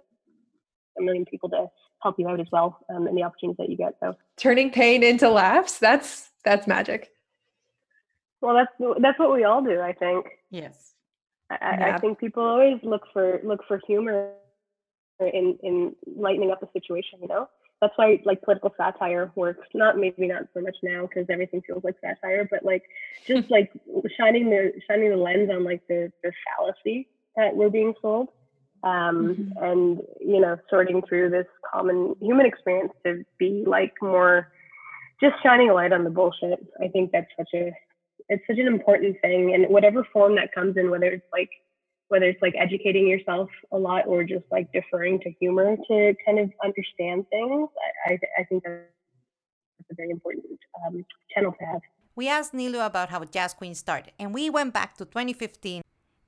a 1.00 1.04
million 1.04 1.24
people 1.24 1.48
to 1.50 1.66
help 2.02 2.18
you 2.18 2.28
out 2.28 2.40
as 2.40 2.46
well 2.50 2.78
um, 2.94 3.06
and 3.06 3.16
the 3.16 3.22
opportunities 3.22 3.56
that 3.58 3.68
you 3.68 3.76
get 3.76 3.96
so. 4.00 4.16
Turning 4.36 4.70
pain 4.70 5.02
into 5.02 5.28
laughs? 5.28 5.78
That's 5.78 6.30
that's 6.44 6.66
magic. 6.66 7.10
Well 8.40 8.54
that's 8.54 9.00
that's 9.00 9.18
what 9.18 9.32
we 9.32 9.44
all 9.44 9.62
do 9.62 9.80
i 9.80 9.92
think. 9.92 10.26
Yes. 10.50 10.94
I, 11.50 11.56
yeah. 11.60 11.96
I 11.96 11.98
think 11.98 12.18
people 12.18 12.42
always 12.42 12.78
look 12.82 13.02
for 13.12 13.40
look 13.44 13.64
for 13.66 13.80
humor 13.86 14.32
in 15.20 15.58
in 15.62 15.94
lightening 16.16 16.50
up 16.50 16.62
a 16.62 16.68
situation 16.72 17.18
you 17.22 17.28
know? 17.28 17.48
That's 17.80 17.94
why 17.96 18.20
like 18.26 18.42
political 18.42 18.74
satire 18.76 19.32
works. 19.34 19.66
Not 19.72 19.96
maybe 19.96 20.28
not 20.28 20.42
so 20.52 20.60
much 20.60 20.76
now 20.82 21.06
because 21.06 21.26
everything 21.30 21.62
feels 21.66 21.84
like 21.84 21.96
satire 22.00 22.48
but 22.50 22.64
like 22.64 22.84
just 23.26 23.50
like 23.56 23.70
shining 24.16 24.50
the 24.50 24.72
shining 24.88 25.10
the 25.10 25.16
lens 25.16 25.50
on 25.50 25.64
like 25.64 25.86
the 25.88 26.12
the 26.22 26.32
fallacy 26.56 27.08
that 27.36 27.54
we're 27.54 27.70
being 27.70 27.94
sold 28.00 28.28
um, 28.82 29.36
mm-hmm. 29.36 29.64
and 29.64 30.00
you 30.20 30.40
know 30.40 30.56
sorting 30.68 31.02
through 31.08 31.30
this 31.30 31.46
common 31.72 32.14
human 32.20 32.46
experience 32.46 32.92
to 33.04 33.24
be 33.38 33.64
like 33.66 33.92
more 34.00 34.48
just 35.20 35.34
shining 35.42 35.70
a 35.70 35.74
light 35.74 35.92
on 35.92 36.04
the 36.04 36.10
bullshit 36.10 36.58
i 36.82 36.88
think 36.88 37.10
that's 37.12 37.30
such 37.36 37.50
a 37.54 37.70
it's 38.28 38.42
such 38.46 38.58
an 38.58 38.66
important 38.66 39.16
thing 39.20 39.54
and 39.54 39.66
whatever 39.68 40.06
form 40.12 40.34
that 40.36 40.52
comes 40.54 40.76
in 40.76 40.90
whether 40.90 41.06
it's 41.06 41.26
like 41.32 41.50
whether 42.08 42.26
it's 42.26 42.42
like 42.42 42.54
educating 42.58 43.06
yourself 43.06 43.48
a 43.72 43.78
lot 43.78 44.06
or 44.06 44.24
just 44.24 44.44
like 44.50 44.70
deferring 44.72 45.20
to 45.20 45.30
humor 45.38 45.76
to 45.88 46.14
kind 46.24 46.38
of 46.38 46.50
understand 46.64 47.24
things 47.30 47.68
i, 48.06 48.18
I 48.38 48.44
think 48.44 48.62
that's 48.64 49.90
a 49.90 49.94
very 49.94 50.10
important 50.10 50.58
um, 50.86 51.04
channel 51.34 51.52
to 51.58 51.64
have 51.66 51.80
we 52.16 52.28
asked 52.28 52.54
nilu 52.54 52.84
about 52.84 53.10
how 53.10 53.22
jazz 53.24 53.52
queen 53.52 53.74
started 53.74 54.12
and 54.18 54.32
we 54.32 54.48
went 54.48 54.72
back 54.72 54.96
to 54.96 55.04
2015 55.04 55.82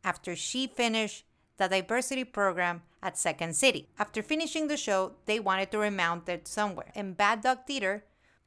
after 0.04 0.36
she 0.36 0.66
finished 0.66 1.24
the 1.56 1.68
diversity 1.68 2.24
program 2.24 2.82
at 3.02 3.18
Second 3.18 3.54
City. 3.56 3.88
After 3.98 4.22
finishing 4.22 4.68
the 4.68 4.76
show, 4.76 5.12
they 5.26 5.40
wanted 5.40 5.70
to 5.72 5.78
remount 5.78 6.28
it 6.28 6.48
somewhere, 6.48 6.92
and 6.94 7.16
Bad 7.16 7.42
Dog 7.42 7.66
Theater 7.66 8.04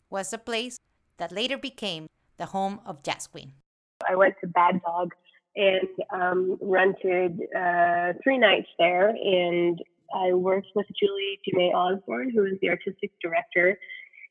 was 0.09 0.33
a 0.33 0.37
place 0.37 0.79
that 1.17 1.31
later 1.31 1.57
became 1.57 2.07
the 2.37 2.47
home 2.47 2.79
of 2.85 3.03
Jazz 3.03 3.27
Queen. 3.27 3.53
I 4.07 4.15
went 4.15 4.35
to 4.41 4.47
Bad 4.47 4.81
Dog 4.81 5.13
and 5.55 5.87
um, 6.11 6.57
rented 6.61 7.39
uh, 7.55 8.13
three 8.23 8.37
nights 8.37 8.67
there. 8.77 9.09
And 9.09 9.81
I 10.13 10.33
worked 10.33 10.67
with 10.75 10.85
Julie 10.99 11.39
Dumais 11.47 11.73
Osborne, 11.73 12.29
who 12.29 12.45
is 12.45 12.57
the 12.61 12.69
artistic 12.69 13.11
director 13.21 13.79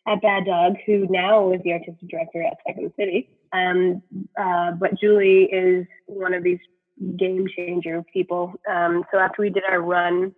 at 0.06 0.20
Bad 0.20 0.44
Dog, 0.46 0.74
who 0.86 1.06
now 1.08 1.52
is 1.52 1.60
the 1.64 1.72
artistic 1.72 2.08
director 2.08 2.42
at 2.42 2.58
Second 2.66 2.92
City. 2.96 3.30
Um, 3.52 4.02
uh, 4.38 4.72
but 4.72 4.98
Julie 5.00 5.44
is 5.44 5.86
one 6.06 6.34
of 6.34 6.42
these 6.42 6.58
game 7.16 7.46
changer 7.56 8.02
people. 8.12 8.52
Um, 8.70 9.04
so 9.12 9.18
after 9.18 9.42
we 9.42 9.50
did 9.50 9.64
our 9.68 9.80
run 9.80 10.34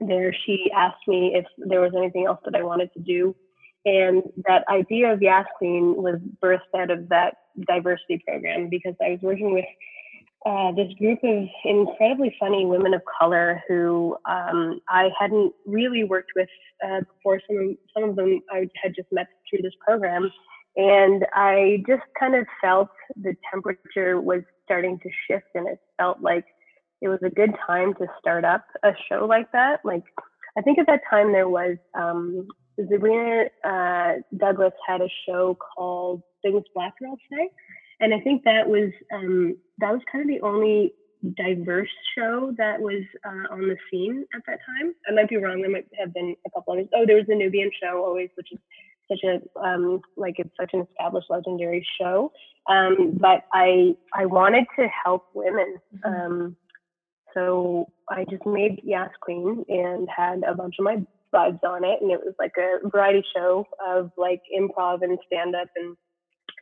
there, 0.00 0.34
she 0.46 0.70
asked 0.74 1.06
me 1.06 1.32
if 1.34 1.46
there 1.56 1.80
was 1.80 1.92
anything 1.96 2.26
else 2.26 2.40
that 2.44 2.54
I 2.54 2.62
wanted 2.62 2.92
to 2.94 3.00
do. 3.00 3.34
And 3.86 4.22
that 4.48 4.64
idea 4.68 5.12
of 5.12 5.20
Yas 5.20 5.46
Queen 5.58 5.94
was 5.96 6.18
birthed 6.42 6.74
out 6.76 6.90
of 6.90 7.08
that 7.10 7.34
diversity 7.66 8.22
program 8.26 8.68
because 8.70 8.94
I 9.04 9.10
was 9.10 9.20
working 9.22 9.52
with 9.52 9.66
uh, 10.46 10.72
this 10.72 10.92
group 10.98 11.18
of 11.22 11.48
incredibly 11.64 12.34
funny 12.38 12.66
women 12.66 12.92
of 12.92 13.00
color 13.18 13.62
who 13.66 14.16
um, 14.28 14.80
I 14.88 15.10
hadn't 15.18 15.52
really 15.66 16.04
worked 16.04 16.32
with 16.36 16.48
uh, 16.84 17.00
before. 17.00 17.40
Some 17.46 17.78
some 17.94 18.10
of 18.10 18.16
them 18.16 18.42
I 18.50 18.68
had 18.82 18.94
just 18.94 19.08
met 19.10 19.26
through 19.48 19.62
this 19.62 19.72
program. 19.86 20.30
And 20.76 21.24
I 21.32 21.82
just 21.86 22.02
kind 22.18 22.34
of 22.34 22.46
felt 22.60 22.88
the 23.16 23.36
temperature 23.52 24.20
was 24.20 24.42
starting 24.64 24.98
to 25.00 25.10
shift, 25.28 25.46
and 25.54 25.68
it 25.68 25.78
felt 25.98 26.20
like 26.20 26.44
it 27.00 27.08
was 27.08 27.20
a 27.24 27.30
good 27.30 27.54
time 27.66 27.94
to 27.94 28.06
start 28.18 28.44
up 28.44 28.64
a 28.82 28.92
show 29.08 29.26
like 29.26 29.52
that. 29.52 29.80
Like, 29.84 30.02
I 30.58 30.62
think 30.62 30.78
at 30.78 30.86
that 30.86 31.02
time 31.08 31.32
there 31.32 31.48
was 31.48 31.76
um, 31.94 32.48
Sabrina 32.76 33.44
uh, 33.64 34.14
Douglas 34.36 34.72
had 34.86 35.00
a 35.00 35.08
show 35.26 35.56
called 35.76 36.22
Things 36.42 36.64
Black 36.74 36.98
Girls 36.98 37.18
Say, 37.30 37.48
and 38.00 38.12
I 38.12 38.20
think 38.20 38.42
that 38.44 38.68
was 38.68 38.90
um, 39.14 39.56
that 39.78 39.92
was 39.92 40.00
kind 40.10 40.22
of 40.22 40.28
the 40.28 40.44
only 40.44 40.92
diverse 41.36 41.88
show 42.16 42.52
that 42.58 42.80
was 42.80 43.02
uh, 43.24 43.52
on 43.54 43.62
the 43.62 43.76
scene 43.90 44.24
at 44.34 44.42
that 44.46 44.58
time. 44.66 44.94
I 45.08 45.12
might 45.14 45.28
be 45.28 45.36
wrong. 45.36 45.60
There 45.60 45.70
might 45.70 45.86
have 45.98 46.12
been 46.12 46.34
a 46.46 46.50
couple 46.50 46.74
others. 46.74 46.88
Oh, 46.94 47.04
there 47.06 47.16
was 47.16 47.26
the 47.28 47.34
Nubian 47.34 47.70
show 47.82 48.04
always, 48.04 48.28
which 48.36 48.48
is 48.52 48.58
such 49.08 49.20
a 49.24 49.40
um, 49.60 50.00
like 50.16 50.36
it's 50.38 50.50
such 50.58 50.70
an 50.72 50.86
established 50.90 51.30
legendary 51.30 51.86
show. 52.00 52.32
Um, 52.68 53.16
but 53.20 53.44
I 53.52 53.94
I 54.14 54.26
wanted 54.26 54.66
to 54.78 54.88
help 55.04 55.26
women. 55.34 55.76
Mm-hmm. 56.04 56.32
Um, 56.32 56.56
so 57.34 57.88
I 58.08 58.24
just 58.30 58.46
made 58.46 58.80
Yas 58.84 59.10
Queen 59.20 59.64
and 59.68 60.08
had 60.14 60.42
a 60.46 60.54
bunch 60.54 60.76
of 60.78 60.84
my 60.84 61.02
buds 61.32 61.58
on 61.66 61.84
it, 61.84 62.00
and 62.00 62.10
it 62.10 62.20
was 62.24 62.34
like 62.38 62.52
a 62.56 62.88
variety 62.88 63.24
show 63.34 63.66
of 63.84 64.12
like 64.16 64.42
improv 64.56 65.02
and 65.02 65.18
stand 65.26 65.54
up 65.54 65.68
and 65.76 65.96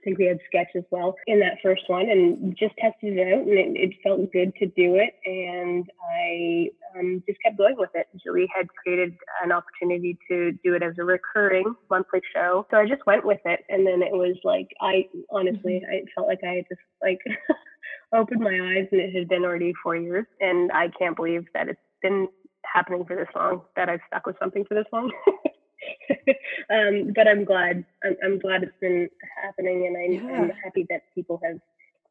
I 0.03 0.05
think 0.05 0.19
we 0.19 0.27
had 0.27 0.41
sketch 0.47 0.69
as 0.75 0.83
well 0.91 1.15
in 1.29 1.39
that 1.41 1.59
first 1.63 1.83
one 1.87 2.11
and 2.11 2.57
just 2.59 2.75
tested 2.77 3.17
it 3.17 3.33
out 3.33 3.47
and 3.47 3.57
it, 3.57 3.81
it 3.81 3.95
felt 4.03 4.33
good 4.33 4.53
to 4.57 4.67
do 4.67 4.97
it. 4.97 5.15
And 5.25 5.87
I 6.11 6.69
um, 6.99 7.23
just 7.29 7.39
kept 7.45 7.57
going 7.57 7.77
with 7.79 7.91
it. 7.95 8.09
Julie 8.23 8.49
had 8.55 8.67
created 8.69 9.15
an 9.45 9.53
opportunity 9.53 10.19
to 10.29 10.53
do 10.65 10.75
it 10.75 10.83
as 10.83 10.95
a 10.99 11.05
recurring 11.05 11.75
monthly 11.89 12.21
show. 12.35 12.67
So 12.71 12.79
I 12.79 12.89
just 12.89 13.07
went 13.07 13.25
with 13.25 13.41
it. 13.45 13.61
And 13.69 13.87
then 13.87 14.03
it 14.03 14.13
was 14.13 14.37
like, 14.43 14.69
I 14.81 15.09
honestly, 15.31 15.83
mm-hmm. 15.85 15.93
I 15.93 16.03
felt 16.17 16.27
like 16.27 16.41
I 16.43 16.65
just 16.69 16.81
like 17.01 17.21
opened 18.13 18.41
my 18.41 18.51
eyes 18.51 18.89
and 18.91 19.01
it 19.01 19.15
had 19.17 19.29
been 19.29 19.45
already 19.45 19.73
four 19.85 19.95
years. 19.95 20.27
And 20.41 20.73
I 20.73 20.89
can't 20.99 21.15
believe 21.15 21.45
that 21.55 21.69
it's 21.69 21.81
been 22.03 22.27
happening 22.65 23.05
for 23.05 23.15
this 23.15 23.29
long, 23.37 23.63
that 23.77 23.89
I've 23.89 24.01
stuck 24.09 24.27
with 24.27 24.37
something 24.41 24.65
for 24.65 24.75
this 24.75 24.87
long. 24.93 25.13
um, 26.71 27.13
but 27.15 27.29
I'm 27.29 27.45
glad. 27.45 27.85
I'm, 28.05 28.17
I'm, 28.25 28.39
glad 28.39 28.63
it's 28.63 28.73
been 28.81 29.09
happening, 29.43 29.87
and 29.87 29.97
I'm, 29.97 30.29
yeah. 30.29 30.37
I'm 30.37 30.51
happy 30.51 30.87
that 30.91 31.03
people 31.15 31.41
have 31.45 31.59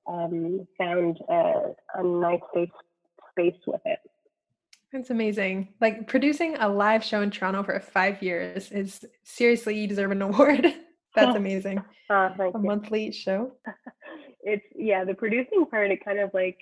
um, 0.08 0.68
found 0.78 1.20
a, 1.30 1.74
a 1.96 2.04
nice 2.04 2.42
safe 2.54 2.70
space 3.32 3.60
with 3.66 3.82
it. 3.86 4.00
That's 4.92 5.10
amazing. 5.10 5.70
Like 5.80 6.08
producing 6.08 6.58
a 6.58 6.68
live 6.68 7.04
show 7.04 7.22
in 7.22 7.32
Toronto 7.32 7.64
for 7.64 7.80
five 7.80 8.22
years 8.22 8.72
is 8.72 9.06
seriously, 9.24 9.80
you 9.80 9.88
deserve 9.88 10.12
an 10.12 10.22
award. 10.22 10.74
That's 11.16 11.36
amazing. 11.36 11.82
Uh, 12.10 12.30
a 12.38 12.52
you. 12.54 12.54
monthly 12.56 13.12
show. 13.12 13.54
it's 14.42 14.66
yeah, 14.76 15.06
the 15.06 15.14
producing 15.14 15.66
part. 15.66 15.92
It 15.92 16.04
kind 16.04 16.20
of 16.20 16.32
like 16.34 16.58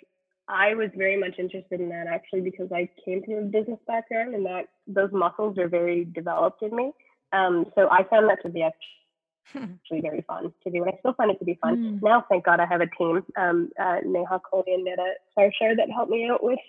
I 0.49 0.73
was 0.73 0.89
very 0.95 1.15
much 1.17 1.35
interested 1.37 1.79
in 1.79 1.89
that 1.89 2.07
actually 2.07 2.41
because 2.41 2.71
I 2.71 2.89
came 3.05 3.23
from 3.23 3.35
a 3.35 3.41
business 3.43 3.79
background 3.87 4.33
and 4.33 4.45
that 4.47 4.65
those 4.87 5.11
muscles 5.11 5.57
are 5.59 5.67
very 5.67 6.05
developed 6.05 6.63
in 6.63 6.75
me. 6.75 6.91
Um, 7.31 7.65
so 7.75 7.87
I 7.89 8.03
found 8.03 8.27
that 8.29 8.41
to 8.41 8.49
be 8.49 8.63
actually 8.63 10.01
very 10.01 10.23
fun 10.27 10.51
to 10.63 10.71
do, 10.71 10.81
and 10.83 10.91
I 10.91 10.97
still 10.99 11.13
find 11.13 11.29
it 11.29 11.37
to 11.39 11.45
be 11.45 11.59
fun. 11.61 11.77
Mm. 11.77 12.03
Now, 12.03 12.25
thank 12.27 12.45
God, 12.45 12.59
I 12.59 12.65
have 12.65 12.81
a 12.81 12.87
team, 12.97 13.23
um, 13.37 13.69
uh, 13.79 13.97
Neha 14.03 14.41
Kohli 14.51 14.73
and 14.73 14.85
Netta 14.85 15.13
Sarshar, 15.37 15.75
that 15.77 15.89
help 15.93 16.09
me 16.09 16.27
out 16.27 16.43
with 16.43 16.59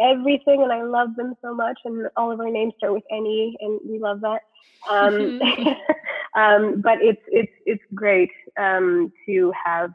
everything, 0.00 0.62
and 0.62 0.72
I 0.72 0.82
love 0.82 1.14
them 1.14 1.34
so 1.40 1.54
much. 1.54 1.78
And 1.84 2.08
all 2.16 2.32
of 2.32 2.40
our 2.40 2.50
names 2.50 2.74
start 2.78 2.92
with 2.92 3.04
NE, 3.10 3.56
and 3.60 3.80
we 3.88 4.00
love 4.00 4.20
that. 4.22 4.42
Um, 4.90 5.40
um, 6.34 6.80
but 6.80 6.98
it's 7.00 7.22
it's 7.28 7.52
it's 7.66 7.82
great 7.94 8.30
um, 8.58 9.12
to 9.26 9.52
have 9.64 9.94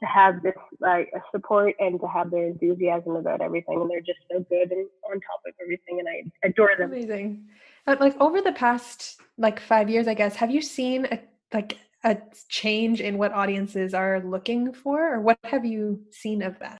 to 0.00 0.06
have 0.06 0.42
this 0.42 0.54
like 0.80 1.10
support 1.32 1.74
and 1.78 2.00
to 2.00 2.06
have 2.06 2.30
their 2.30 2.46
enthusiasm 2.46 3.16
about 3.16 3.40
everything 3.40 3.80
and 3.80 3.90
they're 3.90 4.00
just 4.00 4.18
so 4.30 4.44
good 4.50 4.70
and 4.70 4.86
on 5.10 5.20
top 5.20 5.40
of 5.46 5.54
everything 5.62 5.98
and 5.98 6.08
I 6.08 6.46
adore 6.46 6.70
them. 6.78 6.92
Amazing. 6.92 7.46
Uh, 7.86 7.96
like 7.98 8.18
over 8.20 8.40
the 8.40 8.52
past 8.52 9.20
like 9.38 9.60
5 9.60 9.88
years 9.88 10.06
I 10.08 10.14
guess 10.14 10.36
have 10.36 10.50
you 10.50 10.60
seen 10.60 11.06
a 11.06 11.20
like 11.52 11.78
a 12.04 12.18
change 12.48 13.00
in 13.00 13.18
what 13.18 13.32
audiences 13.32 13.94
are 13.94 14.20
looking 14.20 14.72
for 14.72 15.14
or 15.14 15.20
what 15.20 15.38
have 15.44 15.64
you 15.64 16.00
seen 16.10 16.42
of 16.42 16.58
that? 16.58 16.78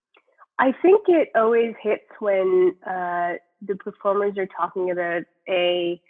I 0.58 0.73
think 0.82 1.02
it 1.08 1.28
always 1.35 1.75
hits 1.82 2.08
when 2.18 2.75
uh, 2.87 3.35
the 3.62 3.76
performers 3.76 4.38
are 4.38 4.46
talking 4.46 4.90
about 4.90 5.23
a 5.49 6.00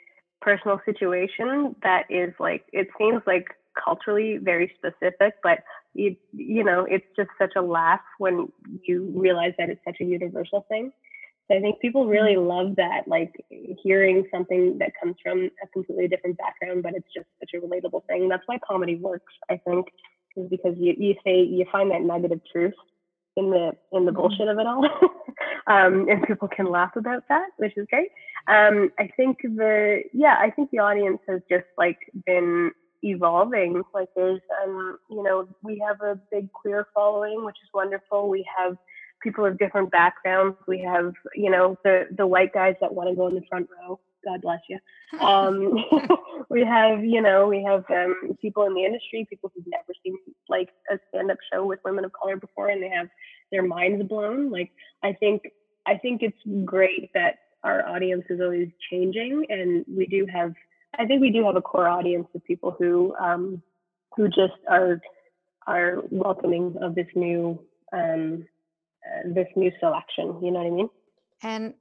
personal 0.40 0.80
situation 0.84 1.75
that 1.82 2.04
is 2.10 2.32
like 2.38 2.64
it 2.72 2.88
seems 2.98 3.22
like 3.26 3.48
culturally 3.82 4.38
very 4.38 4.72
specific 4.76 5.34
but 5.42 5.58
you 5.96 6.16
you 6.32 6.62
know 6.62 6.86
it's 6.88 7.06
just 7.16 7.30
such 7.38 7.52
a 7.56 7.62
laugh 7.62 8.00
when 8.18 8.48
you 8.84 9.12
realize 9.14 9.52
that 9.58 9.70
it's 9.70 9.80
such 9.84 9.96
a 10.00 10.04
universal 10.04 10.66
thing 10.68 10.92
so 11.48 11.56
i 11.56 11.60
think 11.60 11.80
people 11.80 12.06
really 12.06 12.34
mm-hmm. 12.34 12.48
love 12.48 12.76
that 12.76 13.02
like 13.06 13.32
hearing 13.82 14.24
something 14.30 14.78
that 14.78 14.92
comes 15.00 15.16
from 15.22 15.50
a 15.62 15.66
completely 15.72 16.06
different 16.06 16.36
background 16.36 16.82
but 16.82 16.94
it's 16.94 17.08
just 17.14 17.26
such 17.40 17.50
a 17.54 17.64
relatable 17.64 18.04
thing 18.06 18.28
that's 18.28 18.42
why 18.46 18.58
comedy 18.66 18.96
works 18.96 19.32
i 19.50 19.56
think 19.56 19.86
is 20.36 20.48
because 20.50 20.74
you, 20.78 20.94
you 20.98 21.14
say 21.24 21.42
you 21.42 21.64
find 21.72 21.90
that 21.90 22.02
negative 22.02 22.40
truth 22.52 22.74
in 23.36 23.50
the 23.50 23.72
in 23.92 24.04
the 24.04 24.12
mm-hmm. 24.12 24.20
bullshit 24.20 24.48
of 24.48 24.58
it 24.58 24.66
all 24.66 24.84
um, 25.66 26.08
and 26.08 26.22
people 26.26 26.48
can 26.48 26.66
laugh 26.70 26.94
about 26.96 27.22
that 27.28 27.46
which 27.56 27.72
is 27.76 27.86
great 27.90 28.10
um, 28.48 28.90
i 28.98 29.08
think 29.16 29.38
the 29.42 30.02
yeah 30.12 30.36
i 30.40 30.50
think 30.50 30.70
the 30.70 30.78
audience 30.78 31.18
has 31.28 31.40
just 31.50 31.66
like 31.78 31.98
been 32.26 32.70
evolving. 33.02 33.82
Like 33.94 34.08
there's, 34.16 34.40
um, 34.64 34.98
you 35.10 35.22
know, 35.22 35.48
we 35.62 35.82
have 35.86 36.00
a 36.00 36.18
big 36.30 36.52
queer 36.52 36.86
following, 36.94 37.44
which 37.44 37.56
is 37.62 37.68
wonderful. 37.72 38.28
We 38.28 38.46
have 38.56 38.76
people 39.22 39.44
of 39.44 39.58
different 39.58 39.90
backgrounds. 39.90 40.56
We 40.66 40.80
have, 40.82 41.12
you 41.34 41.50
know, 41.50 41.76
the 41.84 42.08
the 42.16 42.26
white 42.26 42.52
guys 42.52 42.76
that 42.80 42.94
want 42.94 43.10
to 43.10 43.16
go 43.16 43.28
in 43.28 43.34
the 43.34 43.42
front 43.48 43.68
row. 43.70 44.00
God 44.24 44.42
bless 44.42 44.60
you. 44.68 44.78
Um, 45.20 45.84
we 46.50 46.64
have, 46.64 47.04
you 47.04 47.20
know, 47.22 47.46
we 47.46 47.62
have 47.62 47.84
um, 47.90 48.36
people 48.40 48.64
in 48.64 48.74
the 48.74 48.84
industry, 48.84 49.26
people 49.30 49.52
who've 49.54 49.66
never 49.66 49.92
seen 50.04 50.16
like 50.48 50.70
a 50.90 50.98
stand-up 51.08 51.38
show 51.52 51.64
with 51.64 51.78
women 51.84 52.04
of 52.04 52.12
color 52.12 52.36
before, 52.36 52.68
and 52.68 52.82
they 52.82 52.88
have 52.88 53.08
their 53.52 53.62
minds 53.62 54.04
blown. 54.08 54.50
Like 54.50 54.72
I 55.02 55.12
think, 55.12 55.42
I 55.86 55.96
think 55.96 56.22
it's 56.22 56.64
great 56.64 57.10
that 57.14 57.36
our 57.62 57.86
audience 57.88 58.24
is 58.28 58.40
always 58.40 58.68
changing, 58.90 59.46
and 59.48 59.84
we 59.88 60.06
do 60.06 60.26
have 60.32 60.54
I 60.98 61.06
think 61.06 61.20
we 61.20 61.30
do 61.30 61.44
have 61.44 61.56
a 61.56 61.62
core 61.62 61.88
audience 61.88 62.26
of 62.34 62.44
people 62.44 62.74
who 62.78 63.14
um, 63.16 63.62
who 64.16 64.28
just 64.28 64.54
are 64.68 65.00
are 65.66 66.02
welcoming 66.10 66.76
of 66.80 66.94
this 66.94 67.06
new 67.14 67.58
um, 67.92 68.46
uh, 69.04 69.28
this 69.34 69.48
new 69.56 69.70
selection. 69.80 70.38
You 70.42 70.50
know 70.52 70.60
what 70.60 70.66
I 70.66 70.70
mean? 70.70 70.90
And 71.42 71.74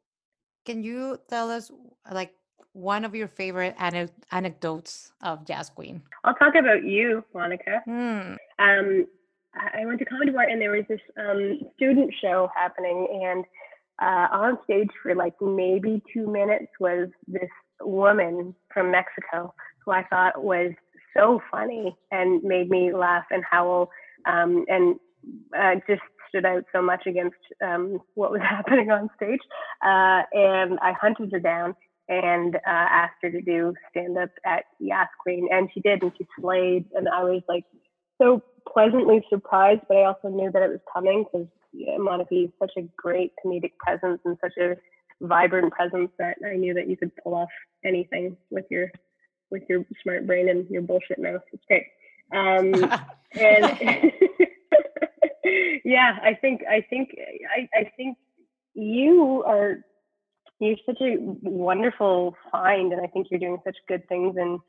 can 0.65 0.83
you 0.83 1.19
tell 1.29 1.49
us 1.49 1.71
like 2.11 2.33
one 2.73 3.05
of 3.05 3.15
your 3.15 3.27
favorite 3.27 3.75
ane- 3.79 4.09
anecdotes 4.31 5.13
of 5.21 5.45
Jazz 5.45 5.69
Queen? 5.69 6.01
I'll 6.23 6.35
talk 6.35 6.55
about 6.55 6.83
you, 6.83 7.23
Monica. 7.33 7.81
Hmm. 7.85 8.35
Um, 8.59 9.07
I 9.55 9.85
went 9.85 9.99
to 9.99 10.05
Comedy 10.05 10.31
Bar 10.31 10.43
and 10.43 10.61
there 10.61 10.71
was 10.71 10.83
this 10.89 10.99
um, 11.17 11.59
student 11.75 12.13
show 12.21 12.49
happening, 12.55 13.07
and 13.23 13.45
uh, 14.01 14.27
on 14.35 14.57
stage 14.65 14.89
for 15.01 15.15
like 15.15 15.33
maybe 15.41 16.01
two 16.13 16.27
minutes 16.27 16.67
was 16.79 17.07
this 17.27 17.49
woman 17.81 18.55
from 18.73 18.91
Mexico 18.91 19.53
who 19.85 19.91
I 19.91 20.03
thought 20.09 20.43
was 20.43 20.71
so 21.15 21.41
funny 21.51 21.95
and 22.11 22.43
made 22.43 22.69
me 22.69 22.93
laugh 22.93 23.25
and 23.31 23.43
howl 23.49 23.89
um, 24.25 24.65
and 24.67 24.95
uh, 25.57 25.75
just 25.87 26.01
stood 26.29 26.45
out 26.45 26.63
so 26.73 26.81
much 26.81 27.03
against 27.05 27.37
um, 27.63 27.99
what 28.15 28.31
was 28.31 28.41
happening 28.49 28.91
on 28.91 29.09
stage. 29.15 29.39
Uh, 29.85 30.23
and 30.33 30.79
I 30.81 30.93
hunted 30.99 31.31
her 31.31 31.39
down 31.39 31.75
and 32.07 32.55
uh, 32.55 32.59
asked 32.65 33.15
her 33.23 33.31
to 33.31 33.41
do 33.41 33.73
stand 33.89 34.17
up 34.17 34.29
at 34.45 34.65
Yas 34.79 35.07
Queen, 35.23 35.47
and 35.51 35.69
she 35.73 35.79
did, 35.79 36.03
and 36.03 36.11
she 36.17 36.27
slayed. 36.39 36.85
And 36.93 37.07
I 37.09 37.23
was 37.23 37.41
like 37.49 37.65
so 38.21 38.43
pleasantly 38.71 39.23
surprised, 39.29 39.81
but 39.87 39.97
I 39.97 40.05
also 40.05 40.29
knew 40.29 40.51
that 40.51 40.61
it 40.61 40.69
was 40.69 40.79
coming 40.93 41.23
because 41.23 41.47
yeah, 41.73 41.97
Monica 41.97 42.35
is 42.35 42.49
such 42.59 42.71
a 42.77 42.87
great 42.95 43.33
comedic 43.43 43.73
presence 43.79 44.21
and 44.23 44.37
such 44.41 44.53
a 44.59 44.75
vibrant 45.21 45.71
presence 45.73 46.11
that 46.19 46.37
I 46.45 46.55
knew 46.55 46.73
that 46.73 46.89
you 46.89 46.97
could 46.97 47.11
pull 47.23 47.35
off 47.35 47.49
anything 47.83 48.37
with 48.49 48.65
your 48.69 48.91
with 49.51 49.63
your 49.69 49.85
smart 50.01 50.25
brain 50.25 50.49
and 50.49 50.67
your 50.69 50.81
bullshit 50.81 51.19
mouth. 51.19 51.41
It's 51.53 51.63
great. 51.67 51.85
Um, 52.33 52.73
and 53.39 54.11
yeah, 55.85 56.17
I 56.21 56.33
think 56.33 56.61
I 56.69 56.85
think 56.89 57.15
I, 57.55 57.69
I 57.77 57.91
think 57.95 58.17
you 58.73 59.43
are 59.45 59.77
you're 60.59 60.77
such 60.85 61.01
a 61.01 61.17
wonderful 61.19 62.35
find, 62.51 62.93
and 62.93 63.01
I 63.01 63.07
think 63.07 63.27
you're 63.29 63.39
doing 63.39 63.57
such 63.63 63.75
good 63.87 64.07
things 64.07 64.35
and 64.37 64.59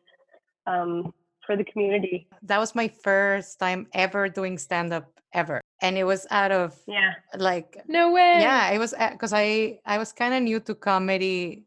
um, 0.67 1.15
for 1.47 1.57
the 1.57 1.65
community. 1.65 2.29
That 2.43 2.59
was 2.59 2.75
my 2.75 2.89
first 2.89 3.59
time 3.59 3.87
ever 3.95 4.29
doing 4.29 4.59
stand 4.59 4.93
up 4.93 5.11
ever. 5.33 5.61
And 5.83 5.99
it 5.99 6.05
was 6.05 6.27
out 6.31 6.53
of 6.53 6.75
yeah, 6.87 7.15
like 7.37 7.83
no 7.89 8.13
way. 8.13 8.41
Yeah, 8.41 8.71
it 8.71 8.79
was 8.79 8.95
because 9.13 9.33
I 9.33 9.81
I 9.85 9.99
was 9.99 10.13
kind 10.13 10.35
of 10.35 10.43
new 10.43 10.61
to 10.61 10.75
comedy. 10.75 11.65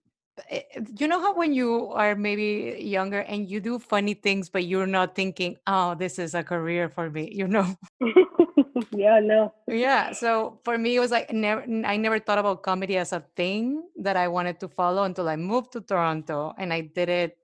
Eh, 0.50 0.63
you 0.98 1.08
know 1.08 1.20
how 1.20 1.36
when 1.36 1.54
you 1.54 1.92
are 1.92 2.16
maybe 2.16 2.80
younger 2.80 3.20
and 3.28 3.50
you 3.50 3.60
do 3.60 3.78
funny 3.78 4.13
things, 4.13 4.50
but 4.50 4.66
you're 4.66 4.88
not 4.88 5.16
thinking, 5.16 5.58
"Oh, 5.68 5.94
this 5.96 6.18
is 6.18 6.34
a 6.34 6.44
career 6.44 6.89
for 6.89 7.10
me," 7.12 7.30
you 7.32 7.48
know? 7.48 7.68
yeah, 8.96 9.20
no. 9.20 9.54
Yeah. 9.68 10.13
So 10.13 10.60
for 10.63 10.78
me, 10.78 10.96
it 10.96 11.00
was 11.00 11.12
like 11.12 11.32
never. 11.32 11.62
I 11.86 11.98
never 11.98 12.20
thought 12.20 12.39
about 12.39 12.63
comedy 12.63 12.98
as 12.98 13.13
a 13.13 13.22
thing 13.36 13.84
that 14.01 14.18
I 14.18 14.28
wanted 14.28 14.60
to 14.62 14.68
follow 14.68 15.04
until 15.04 15.30
I 15.30 15.36
moved 15.36 15.74
to 15.74 15.82
Toronto, 15.82 16.54
and 16.58 16.74
I 16.74 16.82
did 16.82 17.10
it 17.10 17.38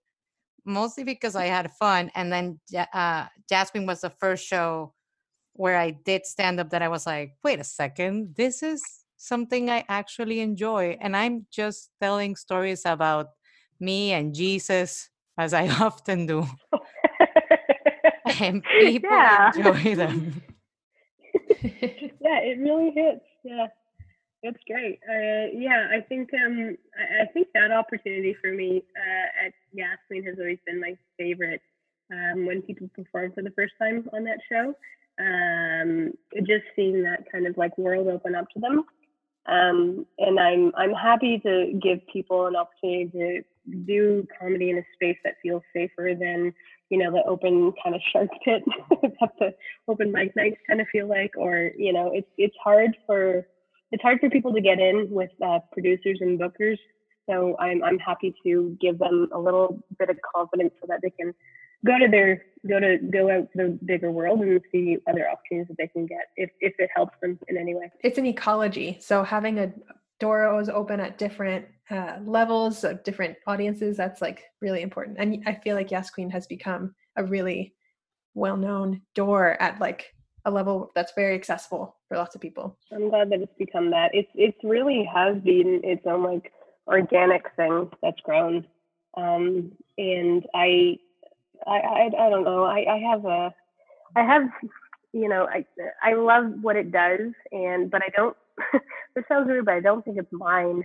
mostly 0.66 1.04
because 1.04 1.36
I 1.36 1.46
had 1.46 1.72
fun. 1.78 2.12
And 2.16 2.34
then 2.34 2.60
uh, 2.94 3.28
Jasmine 3.48 3.86
was 3.86 4.02
the 4.02 4.10
first 4.10 4.46
show 4.48 4.95
where 5.56 5.78
I 5.78 5.92
did 5.92 6.26
stand 6.26 6.60
up 6.60 6.70
that 6.72 6.82
I 6.82 6.90
was 6.90 7.06
like, 7.06 7.36
wait 7.44 7.60
a 7.60 7.64
second, 7.64 8.36
this 8.36 8.62
is 8.62 8.84
something 9.18 9.70
I 9.70 9.86
actually 9.88 10.42
enjoy. 10.42 10.98
And 11.00 11.16
I'm 11.16 11.48
just 11.52 11.90
telling 12.02 12.36
stories 12.36 12.84
about 12.86 13.28
me 13.80 14.12
and 14.12 14.36
Jesus, 14.36 15.10
as 15.38 15.54
I 15.54 15.68
often 15.82 16.26
do. 16.26 16.46
and 18.40 18.64
people 18.80 19.10
yeah. 19.12 19.52
enjoy 19.56 19.96
them. 20.04 20.44
yeah, 22.22 22.40
it 22.44 22.60
really 22.60 22.92
hits. 22.92 23.26
Yeah. 23.44 23.68
That's 24.44 24.62
great. 24.68 25.00
Uh, 25.10 25.50
yeah, 25.58 25.88
I 25.92 26.02
think 26.02 26.30
um, 26.36 26.78
I, 26.96 27.26
think 27.34 27.48
that 27.56 27.72
opportunity 27.72 28.36
for 28.40 28.52
me 28.52 28.84
uh, 28.96 29.48
at 29.48 29.54
Yasmin 29.74 30.24
has 30.30 30.38
always 30.38 30.60
been 30.68 30.80
my 30.80 30.96
favorite. 31.18 31.62
Um, 32.14 32.46
when 32.46 32.62
people 32.62 32.88
perform 32.94 33.32
for 33.32 33.42
the 33.42 33.50
first 33.56 33.74
time 33.82 34.08
on 34.14 34.24
that 34.26 34.38
show, 34.48 34.76
um, 35.20 36.12
just 36.40 36.64
seeing 36.76 37.04
that 37.04 37.24
kind 37.32 37.48
of 37.48 37.58
like 37.58 37.78
world 37.78 38.08
open 38.08 38.36
up 38.36 38.50
to 38.52 38.60
them, 38.60 38.84
um, 39.48 40.06
and 40.18 40.40
I'm 40.40 40.72
I'm 40.76 40.94
happy 40.94 41.40
to 41.40 41.80
give 41.82 42.00
people 42.12 42.48
an 42.48 42.56
opportunity 42.56 43.10
to 43.12 43.42
do 43.86 44.28
comedy 44.40 44.70
in 44.72 44.78
a 44.78 44.86
space 44.94 45.18
that 45.24 45.36
feels 45.42 45.64
safer 45.74 46.14
than 46.20 46.54
you 46.90 46.98
know 46.98 47.12
the 47.12 47.24
open 47.28 47.74
kind 47.84 47.96
of 47.96 48.02
shark 48.12 48.30
pit 48.46 48.64
that 49.02 49.32
the 49.40 49.54
open 49.88 50.12
mic 50.12 50.36
nights 50.36 50.58
kind 50.68 50.82
of 50.82 50.88
feel 50.92 51.08
like, 51.08 51.32
or 51.38 51.72
you 51.78 51.94
know 51.94 52.12
it's 52.14 52.30
it's 52.38 52.56
hard 52.64 52.96
for 53.06 53.46
it's 53.92 54.02
hard 54.02 54.20
for 54.20 54.30
people 54.30 54.54
to 54.54 54.62
get 54.62 54.80
in 54.80 55.08
with 55.10 55.32
uh, 55.46 55.60
producers 55.72 56.18
and 56.22 56.40
bookers. 56.40 56.78
So 57.30 57.56
I'm 57.60 57.84
I'm 57.84 58.00
happy 58.00 58.34
to 58.44 58.78
give 58.82 59.00
them 59.00 59.30
a 59.34 59.40
little 59.40 59.84
bit 59.98 60.10
of 60.10 60.18
confidence 60.36 60.74
so 60.82 60.88
that 60.88 61.00
they 61.02 61.12
can 61.12 61.34
go 61.86 61.98
to 61.98 62.08
their 62.08 62.46
go 62.68 62.80
to 62.80 62.98
go 62.98 63.30
out 63.30 63.52
to 63.52 63.58
the 63.58 63.80
bigger 63.86 64.12
world 64.12 64.42
and 64.42 64.62
see 64.72 64.98
other 65.08 65.30
opportunities 65.30 65.68
that 65.68 65.78
they 65.78 65.88
can 65.88 66.06
get 66.06 66.30
if 66.36 66.50
if 66.60 66.74
it 66.80 66.90
helps 66.96 67.18
them 67.22 67.40
in 67.48 67.58
any 67.58 67.76
way. 67.76 67.92
It's 68.04 68.18
an 68.18 68.26
ecology. 68.26 68.98
So 69.02 69.24
having 69.24 69.60
a 69.60 69.74
doors 70.20 70.70
open 70.70 71.00
at 71.00 71.18
different 71.18 71.66
uh, 71.92 72.18
levels 72.24 72.84
of 72.84 73.04
different 73.04 73.36
audiences 73.48 73.98
that's 73.98 74.22
like 74.22 74.46
really 74.62 74.82
important. 74.82 75.18
And 75.20 75.44
I 75.46 75.54
feel 75.56 75.76
like 75.76 75.92
Yes 75.92 76.10
Queen 76.10 76.30
has 76.30 76.48
become 76.48 76.96
a 77.18 77.24
really 77.24 77.74
well-known 78.34 79.02
door 79.14 79.62
at 79.62 79.80
like 79.80 80.14
a 80.46 80.52
level 80.52 80.92
that's 80.96 81.14
very 81.16 81.36
accessible 81.36 81.96
for 82.08 82.18
lots 82.18 82.36
of 82.36 82.42
people. 82.42 82.78
I'm 82.92 83.10
glad 83.10 83.30
that 83.32 83.42
it's 83.42 83.58
become 83.58 83.90
that. 83.92 84.12
It's 84.14 84.32
it's 84.36 84.58
really 84.64 85.04
has 85.14 85.38
been 85.38 85.82
its 85.84 86.06
own 86.06 86.24
like 86.24 86.52
organic 86.88 87.44
thing 87.56 87.90
that's 88.02 88.20
grown. 88.22 88.66
Um, 89.18 89.72
and 89.98 90.46
I, 90.54 90.98
I, 91.68 91.78
I, 91.78 92.26
I 92.26 92.30
don't 92.30 92.44
know. 92.44 92.64
I, 92.64 92.86
I 92.90 92.98
have 93.12 93.26
a, 93.26 93.54
I 94.16 94.24
have, 94.24 94.44
you 95.14 95.30
know, 95.30 95.48
I, 95.50 95.66
I 96.04 96.14
love 96.14 96.54
what 96.62 96.76
it 96.76 96.92
does, 96.92 97.32
and 97.52 97.90
but 97.90 98.02
I 98.02 98.10
don't. 98.16 98.36
this 99.16 99.26
sounds 99.28 99.48
weird, 99.48 99.66
but 99.66 99.76
I 99.76 99.80
don't 99.82 100.04
think 100.04 100.18
it's 100.18 100.32
mine. 100.32 100.84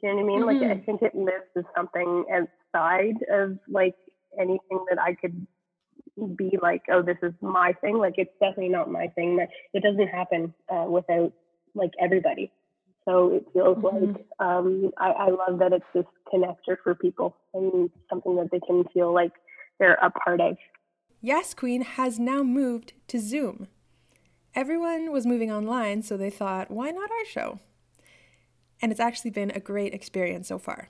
Do 0.00 0.08
you 0.08 0.08
know 0.08 0.16
what 0.16 0.22
I 0.22 0.26
mean? 0.26 0.40
Mm-hmm. 0.40 0.70
Like 0.70 0.78
I 0.78 0.84
think 0.84 1.02
it 1.02 1.14
lives 1.14 1.50
as 1.56 1.64
something 1.76 2.24
outside 2.32 3.16
of 3.30 3.58
like 3.68 3.96
anything 4.38 4.84
that 4.88 4.98
I 5.00 5.14
could 5.14 5.46
be 6.36 6.58
like, 6.60 6.82
oh, 6.90 7.02
this 7.02 7.16
is 7.22 7.32
my 7.40 7.72
thing. 7.80 7.98
Like 7.98 8.14
it's 8.16 8.32
definitely 8.40 8.68
not 8.68 8.90
my 8.90 9.08
thing. 9.08 9.38
It 9.72 9.82
doesn't 9.82 10.08
happen 10.08 10.54
uh, 10.72 10.86
without 10.88 11.32
like 11.74 11.92
everybody. 12.00 12.50
So 13.04 13.32
it 13.32 13.46
feels 13.52 13.78
mm-hmm. 13.78 14.12
like 14.12 14.26
um, 14.38 14.90
I, 14.98 15.10
I 15.10 15.30
love 15.30 15.58
that 15.60 15.72
it's 15.72 15.84
this 15.94 16.04
connector 16.32 16.76
for 16.82 16.94
people 16.94 17.36
and 17.54 17.90
something 18.08 18.36
that 18.36 18.50
they 18.50 18.60
can 18.66 18.84
feel 18.92 19.12
like 19.12 19.32
they're 19.80 19.94
a 19.94 20.10
part 20.10 20.40
of. 20.40 20.56
Yes 21.20 21.52
Queen 21.54 21.82
has 21.82 22.20
now 22.20 22.44
moved 22.44 22.92
to 23.08 23.18
Zoom. 23.18 23.66
Everyone 24.54 25.10
was 25.10 25.26
moving 25.26 25.50
online, 25.50 26.02
so 26.02 26.16
they 26.16 26.30
thought, 26.30 26.70
why 26.70 26.90
not 26.90 27.10
our 27.10 27.24
show? 27.24 27.58
And 28.82 28.90
it's 28.92 29.00
actually 29.00 29.30
been 29.30 29.50
a 29.50 29.60
great 29.60 29.92
experience 29.92 30.48
so 30.48 30.58
far. 30.58 30.88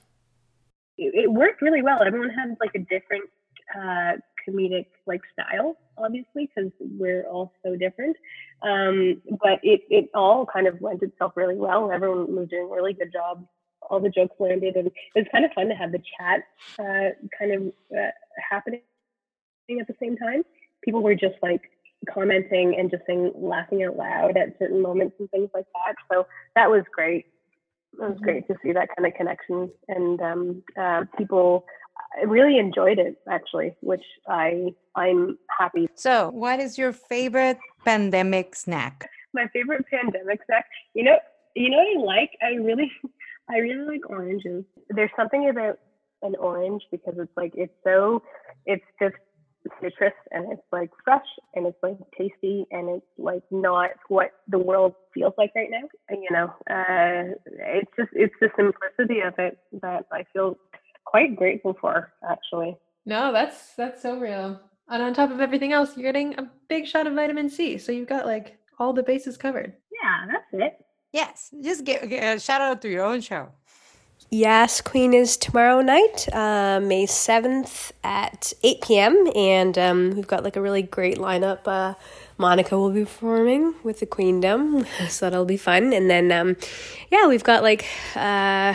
It, 0.97 1.13
it 1.15 1.31
worked 1.31 1.61
really 1.61 1.81
well. 1.81 1.99
Everyone 2.05 2.29
had 2.29 2.55
like 2.59 2.71
a 2.75 2.79
different 2.79 3.29
uh, 3.75 4.13
comedic 4.47 4.87
like 5.05 5.21
style, 5.33 5.77
obviously, 5.97 6.49
because 6.53 6.71
we're 6.79 7.23
all 7.23 7.53
so 7.63 7.75
different. 7.75 8.15
Um, 8.63 9.21
but 9.41 9.59
it 9.63 9.81
it 9.89 10.09
all 10.13 10.45
kind 10.45 10.67
of 10.67 10.81
lent 10.81 11.01
itself 11.03 11.33
really 11.35 11.55
well. 11.55 11.91
Everyone 11.91 12.35
was 12.35 12.49
doing 12.49 12.69
a 12.71 12.75
really 12.75 12.93
good 12.93 13.11
job. 13.11 13.45
All 13.91 13.99
the 13.99 14.09
jokes 14.09 14.35
landed, 14.39 14.75
and 14.75 14.87
it 14.87 14.93
was 15.15 15.25
kind 15.31 15.45
of 15.45 15.51
fun 15.53 15.67
to 15.67 15.75
have 15.75 15.91
the 15.91 16.01
chat 16.17 16.43
uh, 16.79 17.11
kind 17.37 17.53
of 17.53 17.73
uh, 17.95 18.09
happening 18.49 18.81
at 19.79 19.87
the 19.87 19.95
same 19.99 20.17
time. 20.17 20.43
People 20.83 21.03
were 21.03 21.15
just 21.15 21.35
like 21.41 21.61
commenting 22.11 22.75
and 22.77 22.89
just 22.89 23.03
saying 23.05 23.31
laughing 23.35 23.83
out 23.83 23.95
loud 23.95 24.37
at 24.37 24.57
certain 24.57 24.81
moments 24.81 25.15
and 25.19 25.29
things 25.29 25.49
like 25.53 25.65
that. 25.75 25.95
So 26.11 26.25
that 26.55 26.69
was 26.69 26.83
great. 26.91 27.25
It 27.93 28.01
was 28.01 28.13
mm-hmm. 28.13 28.23
great 28.23 28.47
to 28.47 28.55
see 28.63 28.71
that 28.71 28.89
kind 28.95 29.05
of 29.05 29.13
connection 29.13 29.69
and 29.87 30.21
um, 30.21 30.63
uh, 30.79 31.03
people 31.17 31.65
I 32.19 32.23
really 32.23 32.57
enjoyed 32.57 32.99
it 32.99 33.17
actually, 33.29 33.75
which 33.81 34.03
I 34.27 34.73
I'm 34.95 35.37
happy. 35.57 35.87
So, 35.95 36.29
what 36.31 36.59
is 36.59 36.77
your 36.77 36.91
favorite 36.91 37.57
pandemic 37.85 38.55
snack? 38.55 39.09
My 39.33 39.47
favorite 39.53 39.85
pandemic 39.89 40.41
snack, 40.45 40.65
you 40.93 41.03
know, 41.03 41.17
you 41.55 41.69
know 41.69 41.77
what 41.77 42.13
I 42.13 42.21
like? 42.21 42.31
I 42.41 42.55
really 42.55 42.91
I 43.51 43.57
really 43.57 43.85
like 43.85 44.09
oranges. 44.09 44.63
There's 44.89 45.11
something 45.15 45.49
about 45.49 45.77
an 46.21 46.35
orange 46.39 46.83
because 46.91 47.15
it's 47.17 47.31
like 47.35 47.53
it's 47.55 47.73
so 47.83 48.21
it's 48.65 48.83
just 49.01 49.15
citrus 49.81 50.13
and 50.31 50.51
it's 50.51 50.61
like 50.71 50.89
fresh 51.03 51.25
and 51.55 51.67
it's 51.67 51.77
like 51.83 51.97
tasty 52.17 52.65
and 52.71 52.89
it's 52.89 53.05
like 53.17 53.43
not 53.51 53.91
what 54.07 54.31
the 54.47 54.57
world 54.57 54.93
feels 55.13 55.33
like 55.37 55.51
right 55.55 55.69
now. 55.69 55.87
You 56.09 56.29
know, 56.31 56.45
uh, 56.69 57.35
it's 57.45 57.91
just 57.97 58.09
it's 58.13 58.33
the 58.39 58.49
simplicity 58.55 59.21
of 59.21 59.33
it 59.37 59.57
that 59.81 60.05
I 60.11 60.25
feel 60.33 60.57
quite 61.05 61.35
grateful 61.35 61.75
for 61.79 62.13
actually. 62.29 62.77
No, 63.05 63.31
that's 63.31 63.75
that's 63.75 64.01
so 64.01 64.19
real. 64.19 64.59
And 64.89 65.01
on 65.01 65.13
top 65.13 65.31
of 65.31 65.39
everything 65.39 65.73
else, 65.73 65.95
you're 65.95 66.11
getting 66.11 66.37
a 66.37 66.51
big 66.67 66.85
shot 66.85 67.07
of 67.07 67.13
vitamin 67.13 67.49
C. 67.49 67.77
So 67.77 67.91
you've 67.91 68.09
got 68.09 68.25
like 68.25 68.57
all 68.77 68.93
the 68.93 69.03
bases 69.03 69.37
covered. 69.37 69.73
Yeah, 70.03 70.27
that's 70.31 70.45
it. 70.53 70.85
Yes, 71.11 71.53
just 71.61 71.83
get, 71.83 72.07
get 72.09 72.37
a 72.37 72.39
shout 72.39 72.61
out 72.61 72.81
to 72.83 72.89
your 72.89 73.03
own 73.03 73.21
show. 73.21 73.49
Yes, 74.33 74.79
Queen 74.79 75.13
is 75.13 75.35
tomorrow 75.35 75.81
night, 75.81 76.29
uh, 76.31 76.79
May 76.81 77.05
7th 77.05 77.91
at 78.01 78.53
8 78.63 78.81
p.m. 78.81 79.27
And 79.35 79.77
um, 79.77 80.11
we've 80.11 80.25
got 80.25 80.45
like 80.45 80.55
a 80.55 80.61
really 80.61 80.83
great 80.83 81.17
lineup. 81.17 81.67
Uh, 81.67 81.95
Monica 82.37 82.77
will 82.77 82.91
be 82.91 83.01
performing 83.01 83.75
with 83.83 83.99
the 83.99 84.05
Queendom, 84.05 84.87
so 85.09 85.29
that'll 85.29 85.43
be 85.43 85.57
fun. 85.57 85.91
And 85.91 86.09
then, 86.09 86.31
um, 86.31 86.55
yeah, 87.11 87.27
we've 87.27 87.43
got 87.43 87.61
like 87.61 87.85
uh, 88.15 88.73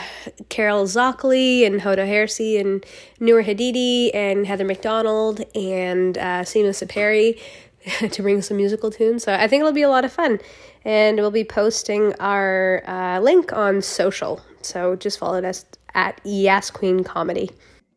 Carol 0.50 0.84
Zockley 0.84 1.66
and 1.66 1.80
Hoda 1.80 2.06
Hersey 2.06 2.58
and 2.58 2.84
Noor 3.18 3.42
Hadidi 3.42 4.14
and 4.14 4.46
Heather 4.46 4.66
McDonald 4.66 5.40
and 5.54 6.18
uh, 6.18 6.42
Seema 6.42 6.74
Saperi 6.76 7.40
to 8.10 8.22
bring 8.22 8.42
some 8.42 8.58
musical 8.58 8.90
tunes. 8.90 9.24
So 9.24 9.32
I 9.32 9.48
think 9.48 9.60
it'll 9.60 9.72
be 9.72 9.82
a 9.82 9.88
lot 9.88 10.04
of 10.04 10.12
fun. 10.12 10.38
And 10.86 11.18
we'll 11.18 11.32
be 11.32 11.42
posting 11.42 12.14
our 12.20 12.80
uh, 12.86 13.18
link 13.18 13.52
on 13.52 13.82
social. 13.82 14.40
So 14.62 14.94
just 14.94 15.18
follow 15.18 15.42
us 15.42 15.64
at 15.94 16.20
Yes 16.22 16.70
Queen 16.70 17.02
Comedy. 17.02 17.50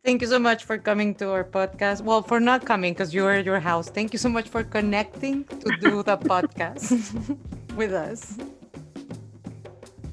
Thank 0.04 0.23
you 0.23 0.28
so 0.28 0.39
much 0.39 0.63
for 0.63 0.75
coming 0.80 1.13
to 1.15 1.30
our 1.30 1.43
podcast. 1.43 2.02
Well, 2.02 2.23
for 2.23 2.39
not 2.39 2.65
coming 2.65 2.93
because 2.93 3.13
you 3.13 3.28
are 3.28 3.34
at 3.34 3.45
your 3.45 3.60
house. 3.60 3.89
Thank 3.91 4.12
you 4.12 4.17
so 4.17 4.28
much 4.28 4.49
for 4.49 4.63
connecting 4.63 5.43
to 5.43 5.78
do 5.80 6.02
the 6.02 6.17
podcast 6.32 7.38
with 7.75 7.93
us. 7.93 8.39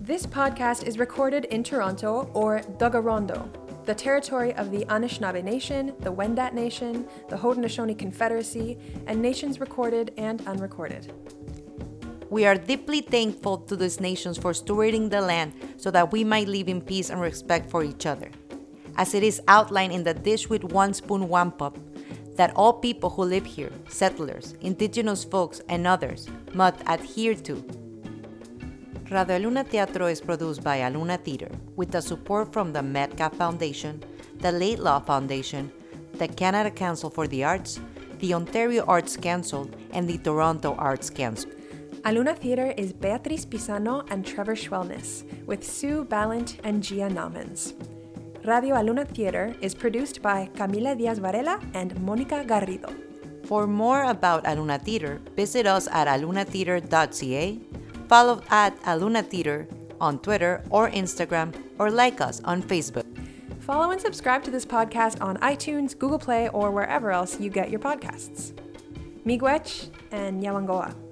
This 0.03 0.27
podcast 0.27 0.85
is 0.87 0.99
recorded 0.99 1.47
in 1.47 1.65
Toronto 1.65 2.31
or 2.35 2.61
Tkaronto, 2.61 3.49
the 3.87 3.95
territory 3.95 4.53
of 4.53 4.71
the 4.71 4.85
Anishinaabe 4.85 5.43
Nation, 5.43 5.95
the 6.01 6.13
Wendat 6.13 6.53
Nation, 6.53 7.09
the 7.31 7.37
Haudenosaunee 7.37 7.99
Confederacy, 7.99 8.77
and 9.07 9.23
nations 9.23 9.61
recorded 9.61 10.13
and 10.19 10.47
unrecorded. 10.47 11.11
We 12.29 12.45
are 12.45 12.57
deeply 12.57 13.03
thankful 13.03 13.59
to 13.59 13.77
these 13.77 14.01
nations 14.01 14.37
for 14.37 14.53
stewarding 14.53 15.11
the 15.11 15.21
land 15.21 15.55
so 15.77 15.91
that 15.93 16.11
we 16.11 16.25
might 16.25 16.49
live 16.49 16.69
in 16.69 16.81
peace 16.81 17.11
and 17.11 17.21
respect 17.21 17.71
for 17.71 17.85
each 17.85 18.05
other. 18.05 18.31
As 18.97 19.15
it 19.15 19.23
is 19.23 19.41
outlined 19.47 19.93
in 19.93 20.03
the 20.03 20.15
Dish 20.15 20.49
with 20.49 20.65
One 20.65 20.93
Spoon 20.93 21.29
Wampum, 21.29 21.75
that 22.35 22.55
all 22.57 22.73
people 22.73 23.11
who 23.11 23.23
live 23.23 23.47
here, 23.47 23.71
settlers, 23.89 24.55
indigenous 24.61 25.25
folks, 25.25 25.61
and 25.69 25.87
others, 25.87 26.29
must 26.53 26.81
adhere 26.87 27.35
to. 27.35 27.65
Radio 29.11 29.37
Luna 29.37 29.63
Teatro 29.63 30.07
is 30.07 30.21
produced 30.21 30.65
by 30.65 30.79
Aluna 30.79 31.23
Theater 31.23 31.51
with 31.77 31.93
the 31.93 32.01
support 32.03 32.53
from 32.53 32.73
the 32.73 32.83
Metcalf 32.83 33.35
Foundation, 33.37 34.03
the 34.39 34.51
Laidlaw 34.51 34.99
Foundation, 34.99 35.71
the 36.15 36.27
Canada 36.27 36.73
Council 36.73 37.09
for 37.09 37.29
the 37.29 37.45
Arts, 37.45 37.79
the 38.19 38.35
Ontario 38.35 38.85
Arts 38.87 39.17
Council, 39.17 39.71
and 39.93 40.09
the 40.09 40.19
Toronto 40.19 40.75
Arts 40.75 41.09
Council. 41.09 41.51
Aluna 42.07 42.39
Theater 42.39 42.73
is 42.77 42.93
Beatriz 42.93 43.45
Pisano 43.45 44.07
and 44.13 44.25
Trevor 44.25 44.55
Schwellnus, 44.55 45.25
with 45.45 45.67
Sue 45.67 46.05
Ballant 46.05 46.61
and 46.63 46.81
Gia 46.81 47.11
Namens. 47.11 47.75
Radio 48.45 48.77
Aluna 48.77 49.05
Theater 49.09 49.57
is 49.61 49.75
produced 49.75 50.23
by 50.23 50.49
Camila 50.55 50.97
Diaz 50.97 51.19
Varela 51.19 51.59
and 51.75 52.01
Monica 52.01 52.45
Garrido. 52.47 52.95
For 53.49 53.67
more 53.67 54.05
about 54.05 54.45
Aluna 54.45 54.81
Theater, 54.81 55.21
visit 55.35 55.67
us 55.67 55.89
at 55.91 56.07
alunatheater.ca, 56.07 57.61
follow 58.09 58.41
at 58.51 58.81
Aluna 58.83 59.27
Theater 59.27 59.67
on 60.01 60.21
Twitter 60.21 60.63
or 60.71 60.89
Instagram, 60.91 61.53
or 61.81 61.91
like 61.91 62.21
us 62.21 62.41
on 62.45 62.63
Facebook. 62.63 63.07
Follow 63.59 63.91
and 63.91 64.01
subscribe 64.01 64.45
to 64.45 64.53
this 64.53 64.65
podcast 64.65 65.21
on 65.21 65.39
iTunes, 65.39 65.99
Google 65.99 66.21
Play, 66.21 66.51
or 66.51 66.71
wherever 66.71 67.11
else 67.11 67.41
you 67.41 67.51
get 67.51 67.69
your 67.69 67.81
podcasts. 67.81 68.53
Miigwech 69.27 69.91
and 70.13 70.41
Yawangoa. 70.41 71.06